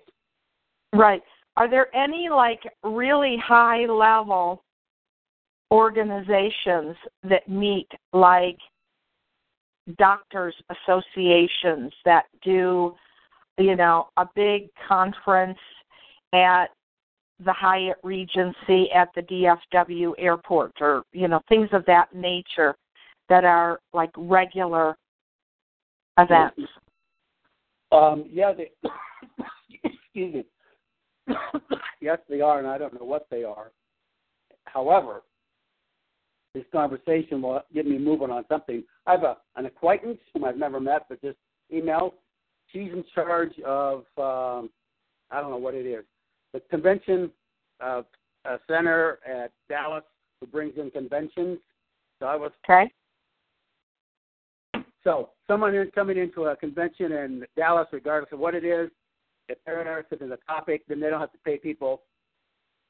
[0.94, 1.22] Right.
[1.58, 4.64] Are there any like really high level
[5.72, 8.58] organizations that meet like
[9.98, 12.94] doctors associations that do
[13.58, 15.58] you know a big conference
[16.34, 16.68] at
[17.44, 22.76] the Hyatt Regency at the DFW airport or you know things of that nature
[23.30, 24.96] that are like regular
[26.18, 26.62] events.
[27.92, 28.72] Um, yeah, they,
[29.84, 30.46] excuse me.
[32.02, 33.72] yes, they are, and I don't know what they are.
[34.66, 35.24] However,
[36.54, 40.58] this conversation will get me moving on something I have a an acquaintance whom I've
[40.58, 41.38] never met, but just
[41.74, 42.14] email.
[42.72, 44.70] She's in charge of um,
[45.30, 46.04] I don't know what it is,
[46.54, 47.32] the convention
[47.80, 48.04] uh,
[48.46, 50.04] uh, center at Dallas
[50.40, 51.60] who brings in conventions.
[52.20, 52.92] So I was Okay.
[55.04, 58.90] so someone is coming into a convention in Dallas, regardless of what it is,
[59.52, 62.04] if they're interested in the topic, then they don't have to pay people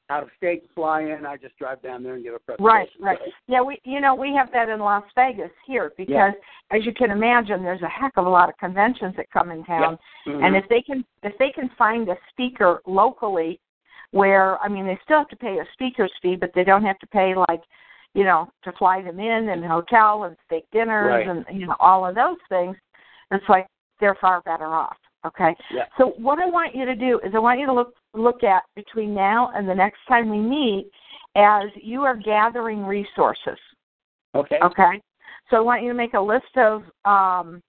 [0.09, 1.25] out of state to fly in.
[1.25, 2.65] I just drive down there and give a presentation.
[2.65, 3.19] Right, right.
[3.47, 6.33] Yeah, we you know we have that in Las Vegas here because
[6.71, 9.63] as you can imagine, there's a heck of a lot of conventions that come in
[9.63, 9.97] town,
[10.27, 10.45] Mhm.
[10.45, 13.59] and if they can if they can find a speaker locally,
[14.11, 16.99] where I mean they still have to pay a speaker's fee, but they don't have
[16.99, 17.61] to pay like
[18.13, 21.27] you know to fly them in and hotel and steak dinners Right.
[21.27, 22.75] and you know all of those things.
[23.31, 23.67] It's like
[24.01, 24.97] they're far better off.
[25.25, 25.55] Okay.
[25.73, 25.85] Yeah.
[25.97, 28.63] So what I want you to do is I want you to look look at
[28.75, 30.89] between now and the next time we meet
[31.35, 33.57] as you are gathering resources.
[34.35, 34.57] Okay.
[34.63, 35.01] Okay.
[35.49, 37.61] So I want you to make a list of um,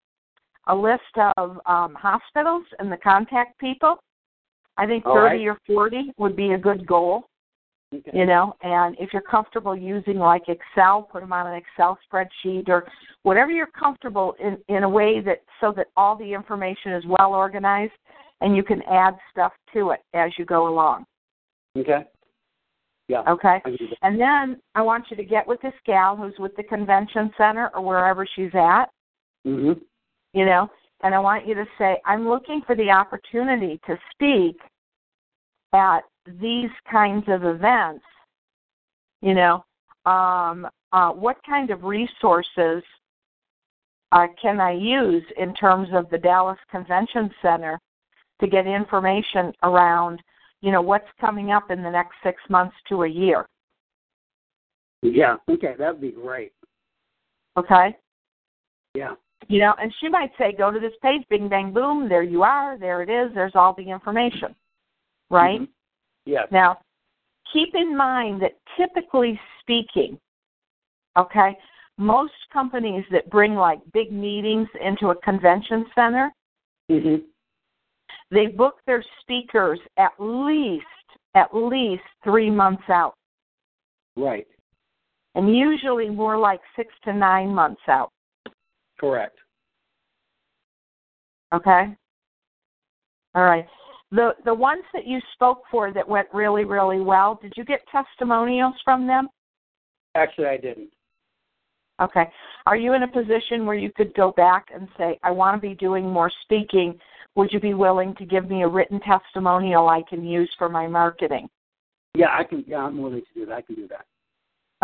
[0.67, 1.03] a list
[1.37, 3.97] of um, hospitals and the contact people.
[4.79, 5.49] I think All thirty right.
[5.49, 7.27] or forty would be a good goal.
[7.95, 8.11] Okay.
[8.15, 12.69] You know, and if you're comfortable using like Excel, put them on an Excel spreadsheet
[12.69, 12.87] or
[13.23, 17.35] whatever you're comfortable in in a way that so that all the information is well
[17.35, 17.93] organized
[18.41, 21.05] and you can add stuff to it as you go along.
[21.77, 22.05] Okay.
[23.09, 23.23] Yeah.
[23.29, 23.57] Okay.
[23.57, 23.99] I can do that.
[24.03, 27.71] And then I want you to get with this gal who's with the convention center
[27.75, 28.87] or wherever she's at,
[29.47, 29.81] Mhm.
[30.33, 30.71] you know,
[31.03, 34.61] and I want you to say, I'm looking for the opportunity to speak
[35.73, 38.05] at these kinds of events.
[39.21, 39.65] You know,
[40.05, 42.83] um, uh, what kind of resources
[44.13, 47.79] uh, can I use in terms of the Dallas Convention Center
[48.41, 50.21] to get information around,
[50.61, 53.47] you know, what's coming up in the next six months to a year?
[55.03, 55.37] Yeah.
[55.49, 55.75] Okay.
[55.79, 56.53] That'd be great.
[57.57, 57.97] Okay.
[58.95, 59.15] Yeah.
[59.49, 62.43] You know, and she might say, go to this page, bing, bang, boom, there you
[62.43, 64.55] are, there it is, there's all the information.
[65.31, 65.61] Right?
[65.61, 65.69] Mhm.
[66.25, 66.49] Yes.
[66.51, 66.79] Now,
[67.53, 70.19] keep in mind that typically speaking,
[71.17, 71.59] okay,
[71.99, 76.33] most companies that bring like big meetings into a convention center,
[76.91, 77.25] Mhm.
[78.31, 80.87] they book their speakers at least,
[81.35, 83.15] at least three months out,
[84.17, 84.47] Right.
[85.35, 88.11] and usually more like six to nine months out.
[88.99, 89.39] Correct.
[91.53, 91.95] Okay.
[93.35, 93.69] All right.
[94.13, 97.81] The the ones that you spoke for that went really really well, did you get
[97.91, 99.29] testimonials from them?
[100.15, 100.91] Actually, I didn't.
[102.01, 102.25] Okay.
[102.67, 105.69] Are you in a position where you could go back and say, I want to
[105.69, 106.99] be doing more speaking?
[107.35, 110.87] Would you be willing to give me a written testimonial I can use for my
[110.87, 111.49] marketing?
[112.15, 112.65] Yeah, I can.
[112.67, 113.55] Yeah, I'm willing to do that.
[113.55, 114.05] I can do that.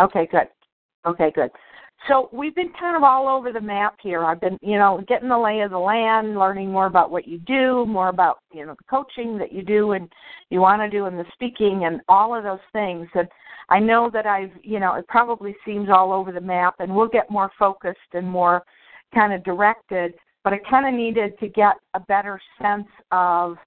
[0.01, 0.47] Okay, good.
[1.05, 1.51] Okay, good.
[2.07, 4.23] So we've been kind of all over the map here.
[4.23, 7.37] I've been, you know, getting the lay of the land, learning more about what you
[7.39, 10.09] do, more about, you know, the coaching that you do and
[10.49, 13.07] you want to do and the speaking and all of those things.
[13.15, 13.27] And
[13.67, 17.09] I know that I've, you know, it probably seems all over the map and we'll
[17.09, 18.63] get more focused and more
[19.13, 23.57] kind of directed, but I kind of needed to get a better sense of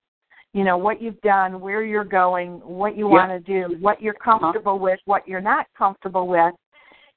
[0.54, 3.26] you know what you've done, where you're going, what you Yeah.
[3.26, 6.54] want to do, what you're comfortable with, what you're not comfortable with,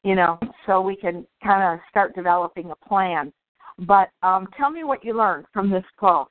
[0.03, 3.32] you know, so we can kind of start developing a plan.
[3.80, 6.30] But um, tell me what you learned from this call.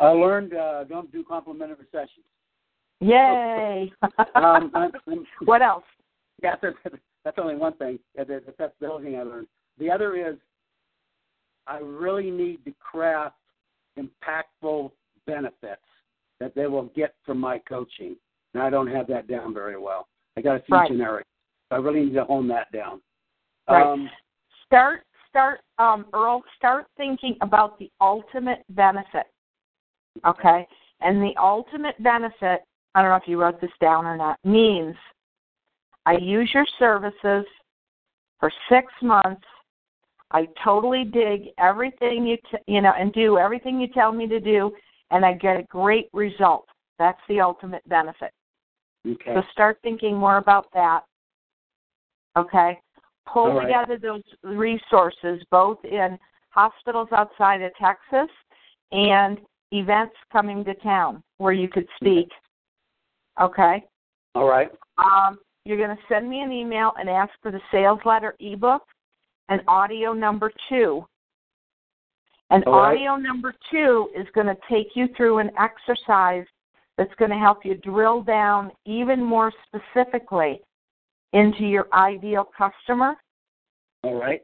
[0.00, 2.26] I learned uh, don't do complimentary sessions.
[3.00, 3.92] Yay!
[4.34, 5.84] Um, I'm, I'm, what else?
[6.42, 6.76] yeah, that's,
[7.24, 7.98] that's only one thing.
[8.16, 9.46] That's the only thing I learned.
[9.78, 10.36] The other is
[11.66, 13.36] I really need to craft
[13.98, 14.90] impactful
[15.26, 15.82] benefits
[16.40, 18.16] that they will get from my coaching.
[18.54, 20.08] And I don't have that down very well.
[20.36, 20.88] I got a few Right.
[20.88, 21.26] generic.
[21.70, 23.00] I really need to hone that down.
[23.68, 23.86] Right.
[23.86, 24.10] Um,
[24.66, 26.42] Start, start, um, Earl.
[26.56, 29.26] Start thinking about the ultimate benefit.
[30.26, 30.66] Okay,
[31.00, 32.62] and the ultimate benefit.
[32.94, 34.38] I don't know if you wrote this down or not.
[34.44, 34.94] Means
[36.06, 37.44] I use your services
[38.40, 39.44] for six months.
[40.30, 44.40] I totally dig everything you t- you know and do everything you tell me to
[44.40, 44.72] do,
[45.10, 46.66] and I get a great result.
[46.98, 48.32] That's the ultimate benefit.
[49.06, 49.34] okay.
[49.34, 51.02] So start thinking more about that.
[52.36, 52.78] Okay?
[53.30, 53.66] Pull right.
[53.66, 56.18] together those resources both in
[56.50, 58.30] hospitals outside of Texas
[58.90, 59.38] and
[59.70, 62.28] events coming to town where you could speak.
[63.40, 63.84] Okay?
[64.34, 64.70] All right.
[64.98, 68.82] Um, you're going to send me an email and ask for the sales letter ebook
[69.48, 71.04] and audio number two.
[72.50, 72.96] And right.
[72.96, 76.44] audio number two is going to take you through an exercise
[76.98, 80.60] that's going to help you drill down even more specifically
[81.32, 83.14] into your ideal customer
[84.04, 84.42] All right.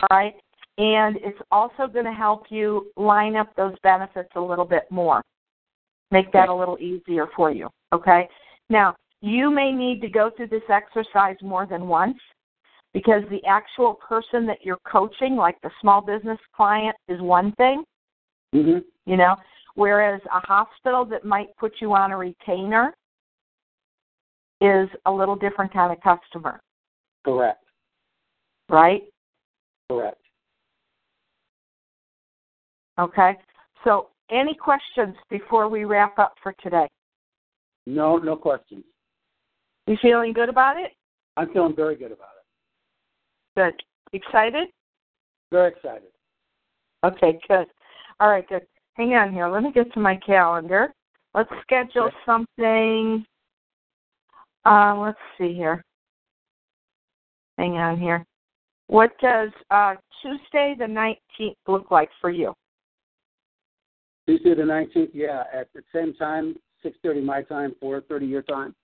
[0.00, 0.34] All right.
[0.78, 5.22] And it's also going to help you line up those benefits a little bit more.
[6.10, 7.68] Make that a little easier for you.
[7.92, 8.28] Okay.
[8.70, 12.18] Now, you may need to go through this exercise more than once
[12.94, 17.84] because the actual person that you're coaching, like the small business client, is one thing,
[18.54, 18.78] Mm-hmm.
[19.04, 19.36] you know,
[19.74, 22.94] whereas a hospital that might put you on a retainer
[24.60, 26.60] is a little different kind of customer,
[27.24, 27.62] Correct.
[28.68, 29.02] right?
[29.90, 30.20] Correct.
[32.98, 33.36] Okay.
[33.84, 36.88] So, any questions before we wrap up for today?
[37.86, 38.84] No, no questions.
[39.86, 40.92] You feeling good about it?
[41.36, 42.44] I'm feeling very good about it.
[43.56, 43.82] Good.
[44.12, 44.68] Excited?
[45.50, 46.08] Very excited.
[47.04, 47.66] Okay, good.
[48.20, 48.66] All right, good.
[48.94, 49.48] Hang on here.
[49.48, 50.92] Let me get to my calendar.
[51.34, 52.16] Let's schedule Okay.
[52.26, 53.24] something.
[54.64, 55.82] Uh, let's see here.
[57.58, 58.24] Hang on here.
[58.86, 62.54] What does uh, Tuesday the 19th look like for you?
[64.26, 66.54] Tuesday the 19th, yeah, at the same time,
[66.84, 68.74] 6.30 my time, 4.30 your time.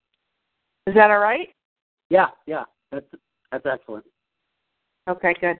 [0.87, 1.49] Is that all right?
[2.11, 3.07] Yeah, yeah, that's,
[3.51, 4.05] that's excellent.
[5.09, 5.59] Okay, good.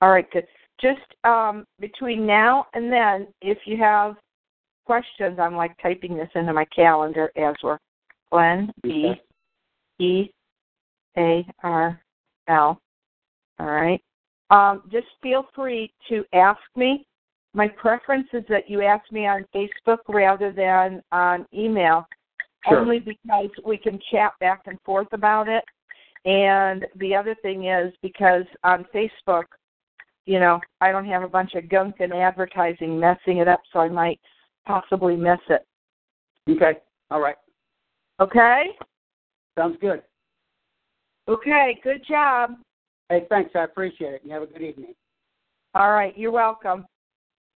[0.00, 0.46] All right, good.
[0.80, 4.16] Just um, between now and then, if you have
[4.86, 7.78] questions, I'm like typing this into my calendar as we're
[8.32, 9.20] Glen B Okay.
[10.00, 10.30] E
[11.16, 12.00] A R
[12.48, 12.80] L.
[13.58, 14.02] All right.
[14.50, 17.06] Um, just feel free to ask me.
[17.52, 22.06] My preference is that you ask me on Facebook rather than on email,
[22.68, 22.78] Sure.
[22.78, 25.64] only because we can chat back and forth about it.
[26.24, 29.44] And the other thing is because on Facebook,
[30.26, 33.80] you know, I don't have a bunch of gunk and advertising messing it up, so
[33.80, 34.20] I might
[34.66, 35.66] possibly miss it.
[36.48, 36.78] Okay,
[37.10, 37.36] all right.
[38.20, 38.76] Okay?
[39.58, 40.02] Sounds good.
[41.28, 42.56] Okay, good job.
[43.08, 43.50] Hey, thanks.
[43.54, 44.22] I appreciate it.
[44.24, 44.94] You have a good evening.
[45.74, 46.86] All right, you're welcome.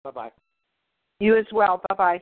[0.04, 0.32] Bye-bye.
[1.20, 1.82] You as well.
[1.90, 2.22] Bye bye.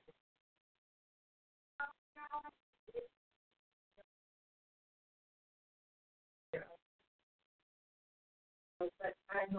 [9.33, 9.55] I'm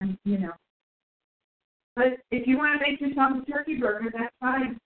[0.00, 0.52] and you know.
[1.94, 4.78] But if you want to make yourself a turkey burger, that's fine.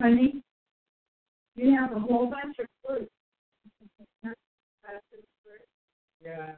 [0.00, 0.42] Honey,
[1.56, 3.08] you have a whole bunch of fruit.
[6.24, 6.52] Yeah.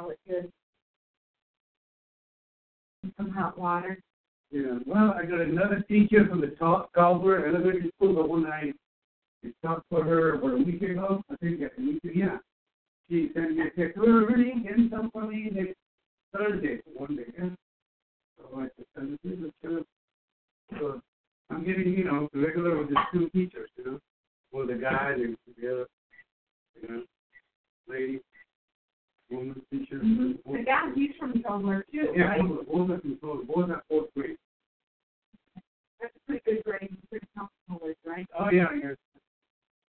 [0.00, 0.50] Oh, it's good.
[3.18, 3.98] Some hot water.
[4.50, 8.72] Yeah, well, I got another teacher from the Caldwell Elementary School, the one I
[9.42, 11.22] It stopped for her about a week ago.
[11.30, 12.12] I think a week ago.
[12.14, 12.38] Yeah.
[13.08, 13.98] She sent me a text.
[13.98, 15.74] We're already getting some for me next
[16.34, 17.24] Thursday, one day.
[17.38, 17.50] Yeah.
[18.38, 19.84] So I said, Thursday, let's go.
[20.78, 21.00] So
[21.50, 23.98] I'm getting, you know, regular with the two teachers, you know,
[24.52, 25.86] with the guy and the other,
[26.80, 27.02] you know,
[27.88, 28.20] lady,
[29.30, 29.96] woman teacher.
[29.96, 30.52] Mm-hmm.
[30.52, 32.40] The guy, he's from Tulsa too, Yeah, right?
[32.40, 33.44] both are from Florida.
[33.46, 34.36] Both are fourth grade.
[36.00, 36.96] That's a pretty good grade.
[37.10, 38.26] Pretty comfortable with, right?
[38.38, 38.96] Oh yeah, yes.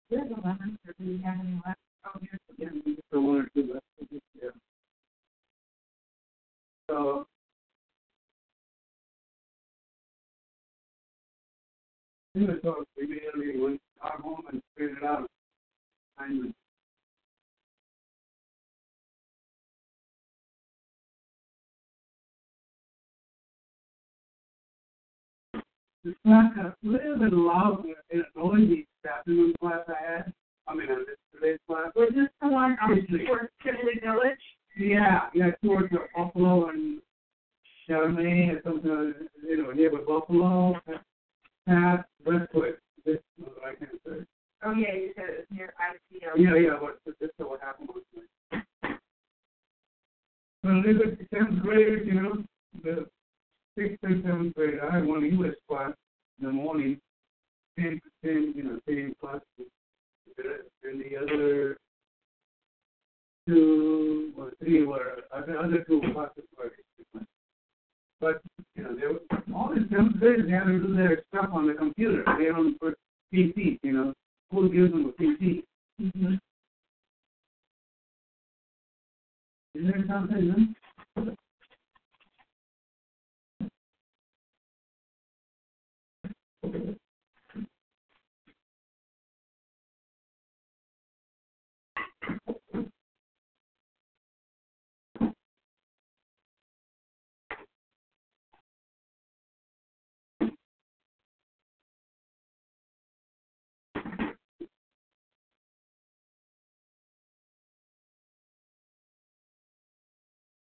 [0.10, 0.78] There's eleven.
[0.88, 1.80] Or do you have any left?
[2.06, 3.86] Oh, here's Yeah, just the one or two left.
[4.42, 4.50] Yeah.
[6.90, 7.28] So.
[12.36, 15.30] Yeah, so we immediately went our home and figured it out.
[26.04, 30.34] And It's not a little bit loud and noisy afternoon class I had.
[30.68, 31.92] I mean, on this today's class.
[31.96, 33.06] Was this the one on
[33.64, 34.40] Kimberly Village?
[34.78, 37.02] Yeah, yeah, towards the Buffalo and
[37.88, 39.14] Charmaine or something,
[39.48, 40.80] you know, near Buffalo,
[41.68, 42.78] past Westwood.
[43.06, 44.26] This is what I can say.
[44.66, 46.38] Oh yeah, you said it was near ICO.
[46.38, 48.64] Yeah, yeah, but but this is what happened was like.
[50.62, 52.44] When they were the seventh graders, you know,
[52.82, 53.10] the
[53.78, 55.94] sixth and seventh grade, I had one English class
[56.40, 57.00] in the morning,
[57.78, 59.44] ten to ten, you know, ten classes.
[60.84, 61.78] And the other
[63.48, 67.28] two or three were, other other two classes were different.
[68.20, 68.42] But,
[68.76, 71.68] you know, they were, all the seventh graders, they had to do their stuff on
[71.68, 72.24] the computer.
[72.38, 72.98] They don't put
[73.34, 74.14] PC, you know,
[74.50, 75.64] school gives them a PC.
[76.02, 76.34] Mm-hmm.
[79.76, 80.76] Is there something,
[81.18, 81.32] huh?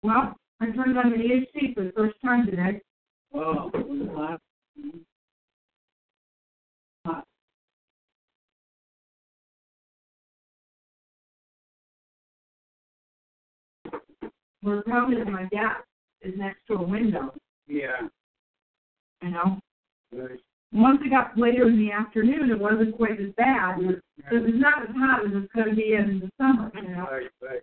[0.03, 2.80] Well, I turned on the AC for the first time today.
[3.34, 3.70] Oh,
[14.65, 15.77] Well, the problem is my gas
[16.23, 17.35] is next to a window,
[17.67, 18.09] Yeah.
[19.23, 19.61] you know.
[20.12, 20.41] Right.
[20.73, 23.79] Once it got later in the afternoon, it wasn't quite as bad.
[23.79, 27.07] So it's not as hot as it's going to be in the summer, you know.
[27.11, 27.62] Right, right.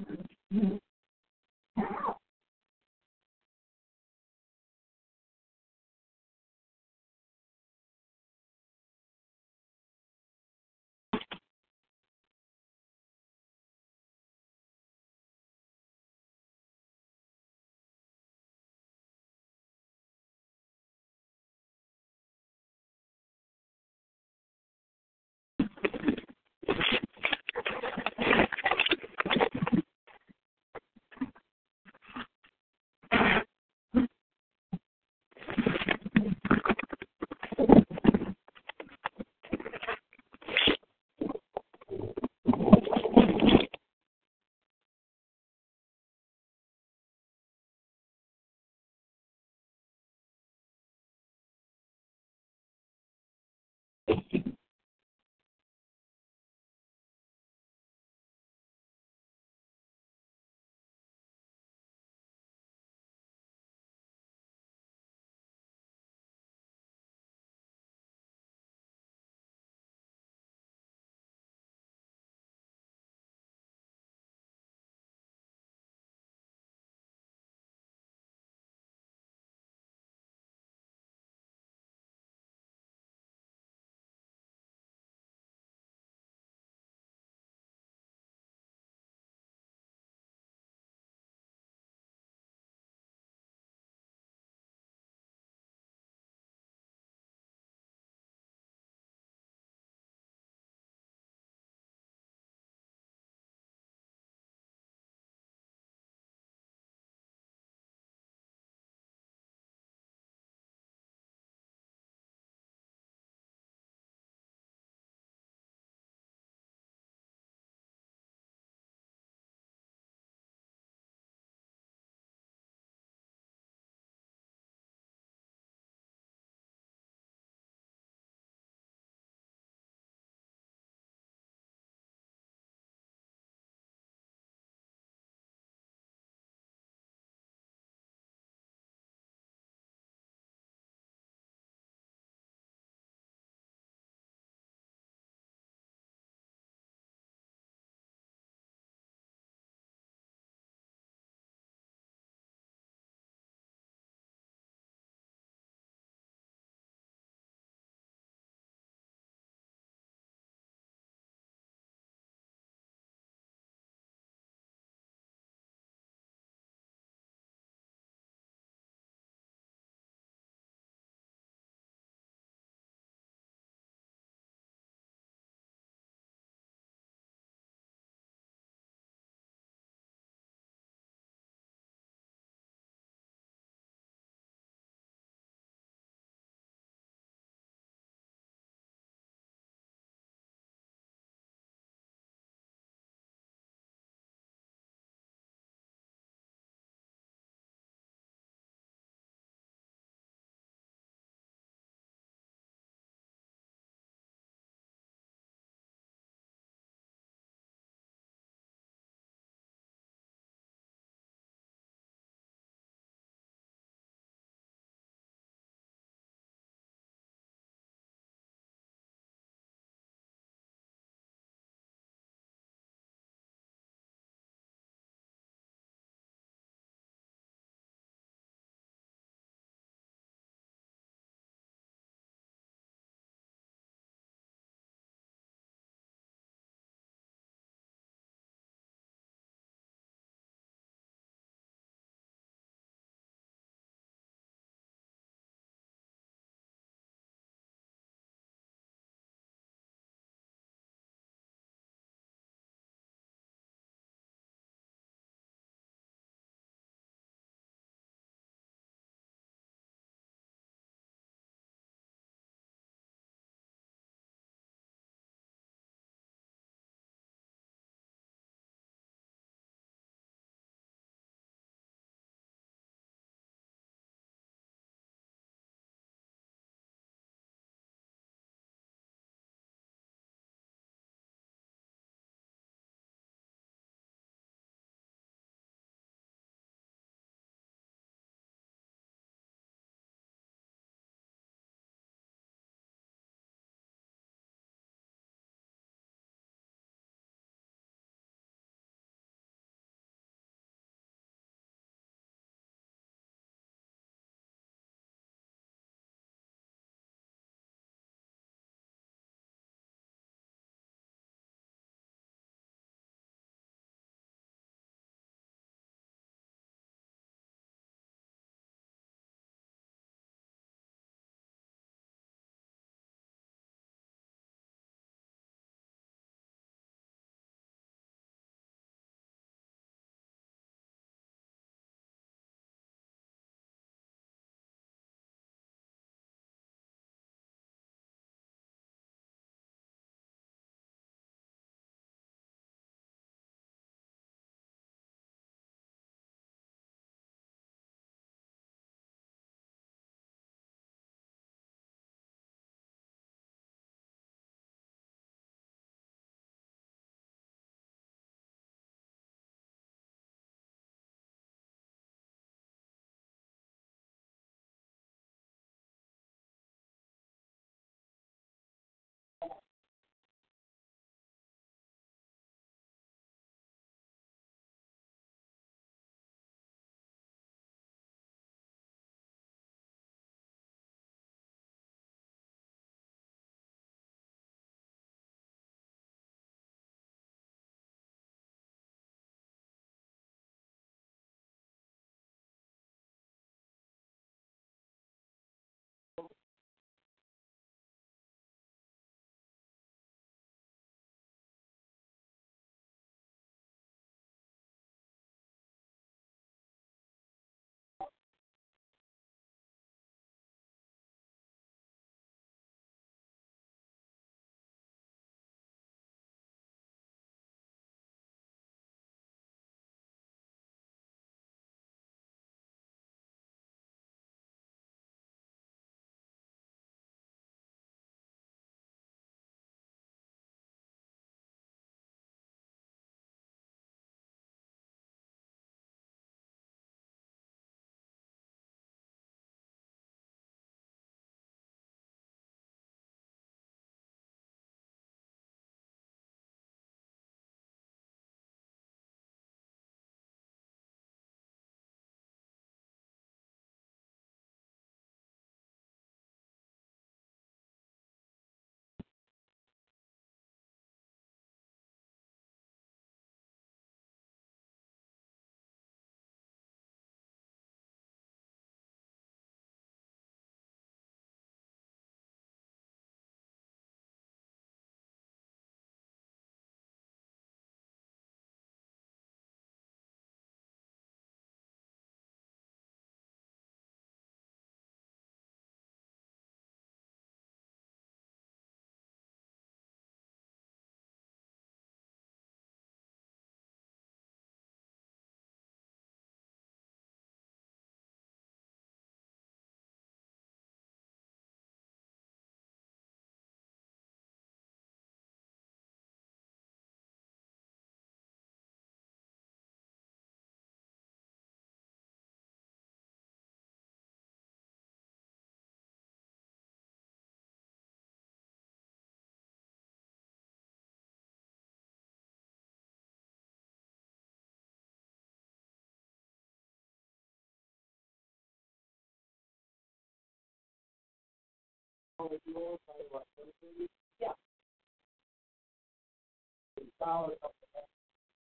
[534.19, 534.27] Yeah.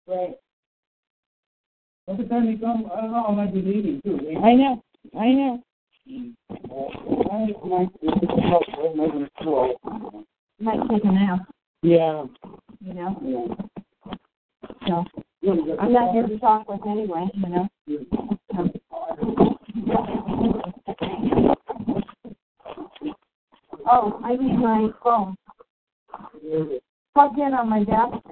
[0.07, 0.35] Right.
[2.07, 4.17] By the time you come, I don't know, I might be leaving too.
[4.43, 4.81] I know.
[5.19, 5.63] I know.
[6.07, 8.07] Might be
[8.95, 10.25] maybe it's too old.
[10.59, 11.39] Might take a nap,
[11.81, 12.25] Yeah.
[12.79, 13.17] you know.
[13.21, 13.43] Yeah.
[14.87, 15.05] So
[15.79, 17.67] I'm not here to talk with anyway, you know.
[18.57, 18.71] Um,
[23.89, 25.35] Oh, I need my phone
[27.13, 28.23] plugged in on my desk.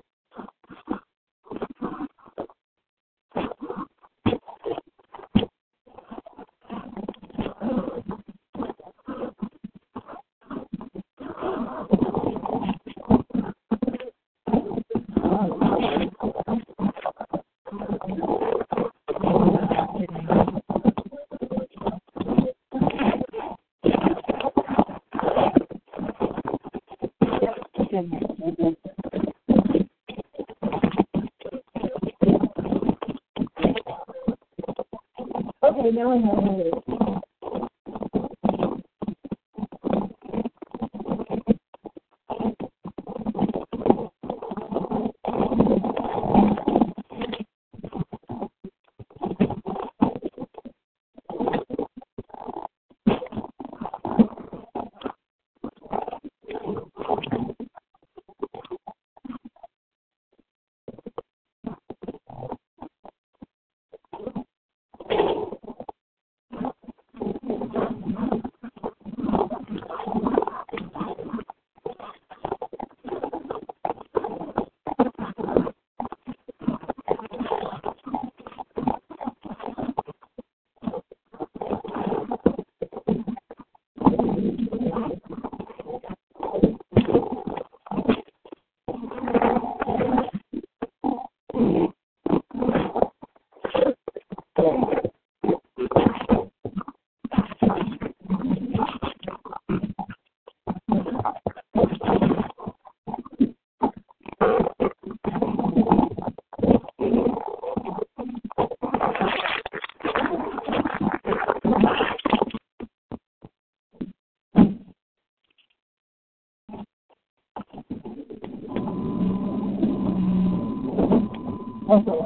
[35.96, 36.85] Know what it is.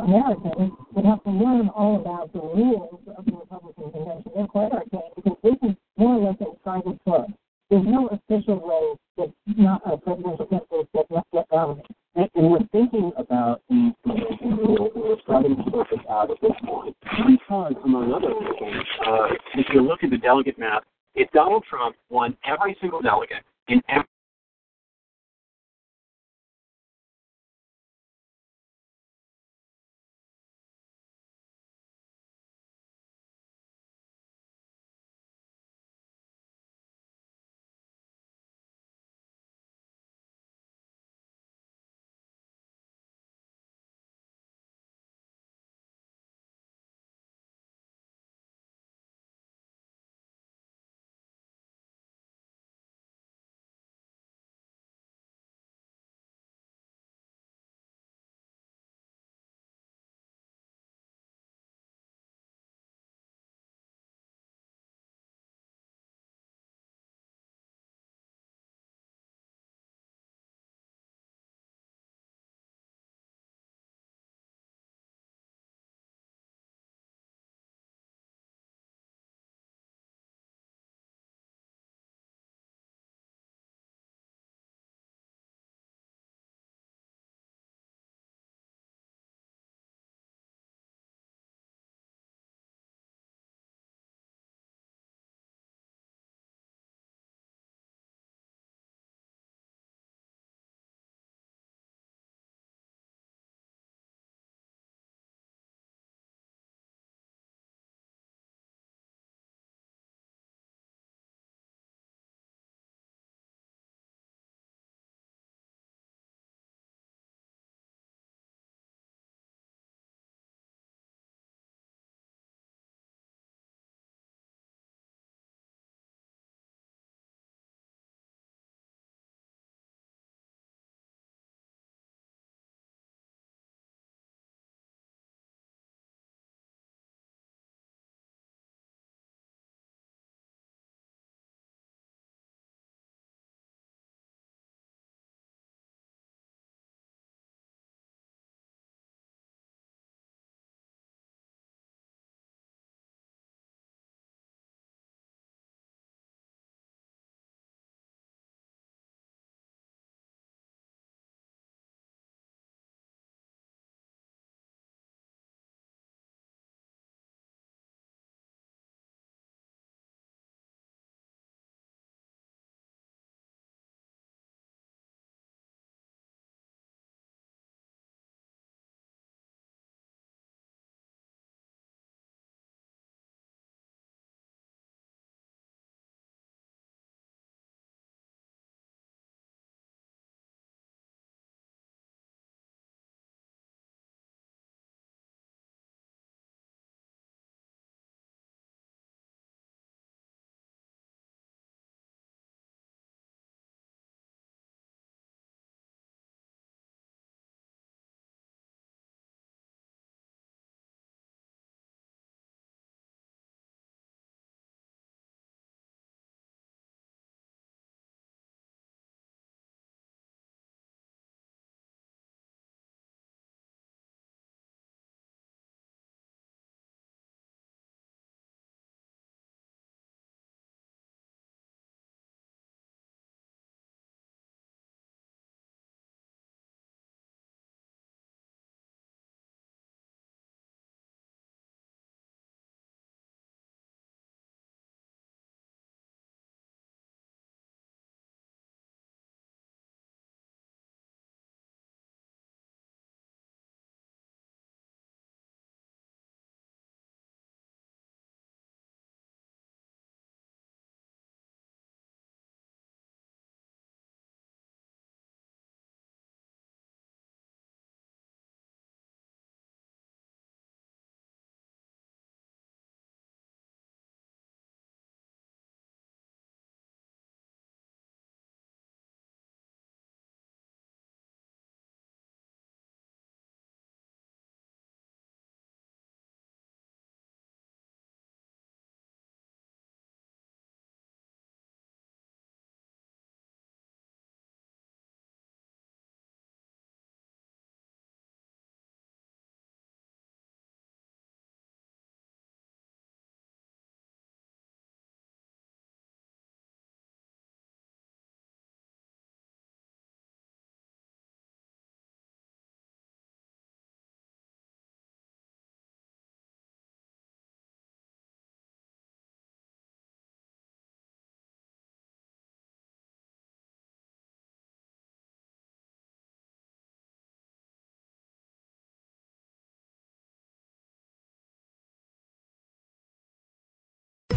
[0.10, 3.26] Americans would have to learn all about the rules of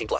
[0.00, 0.18] 18 plus.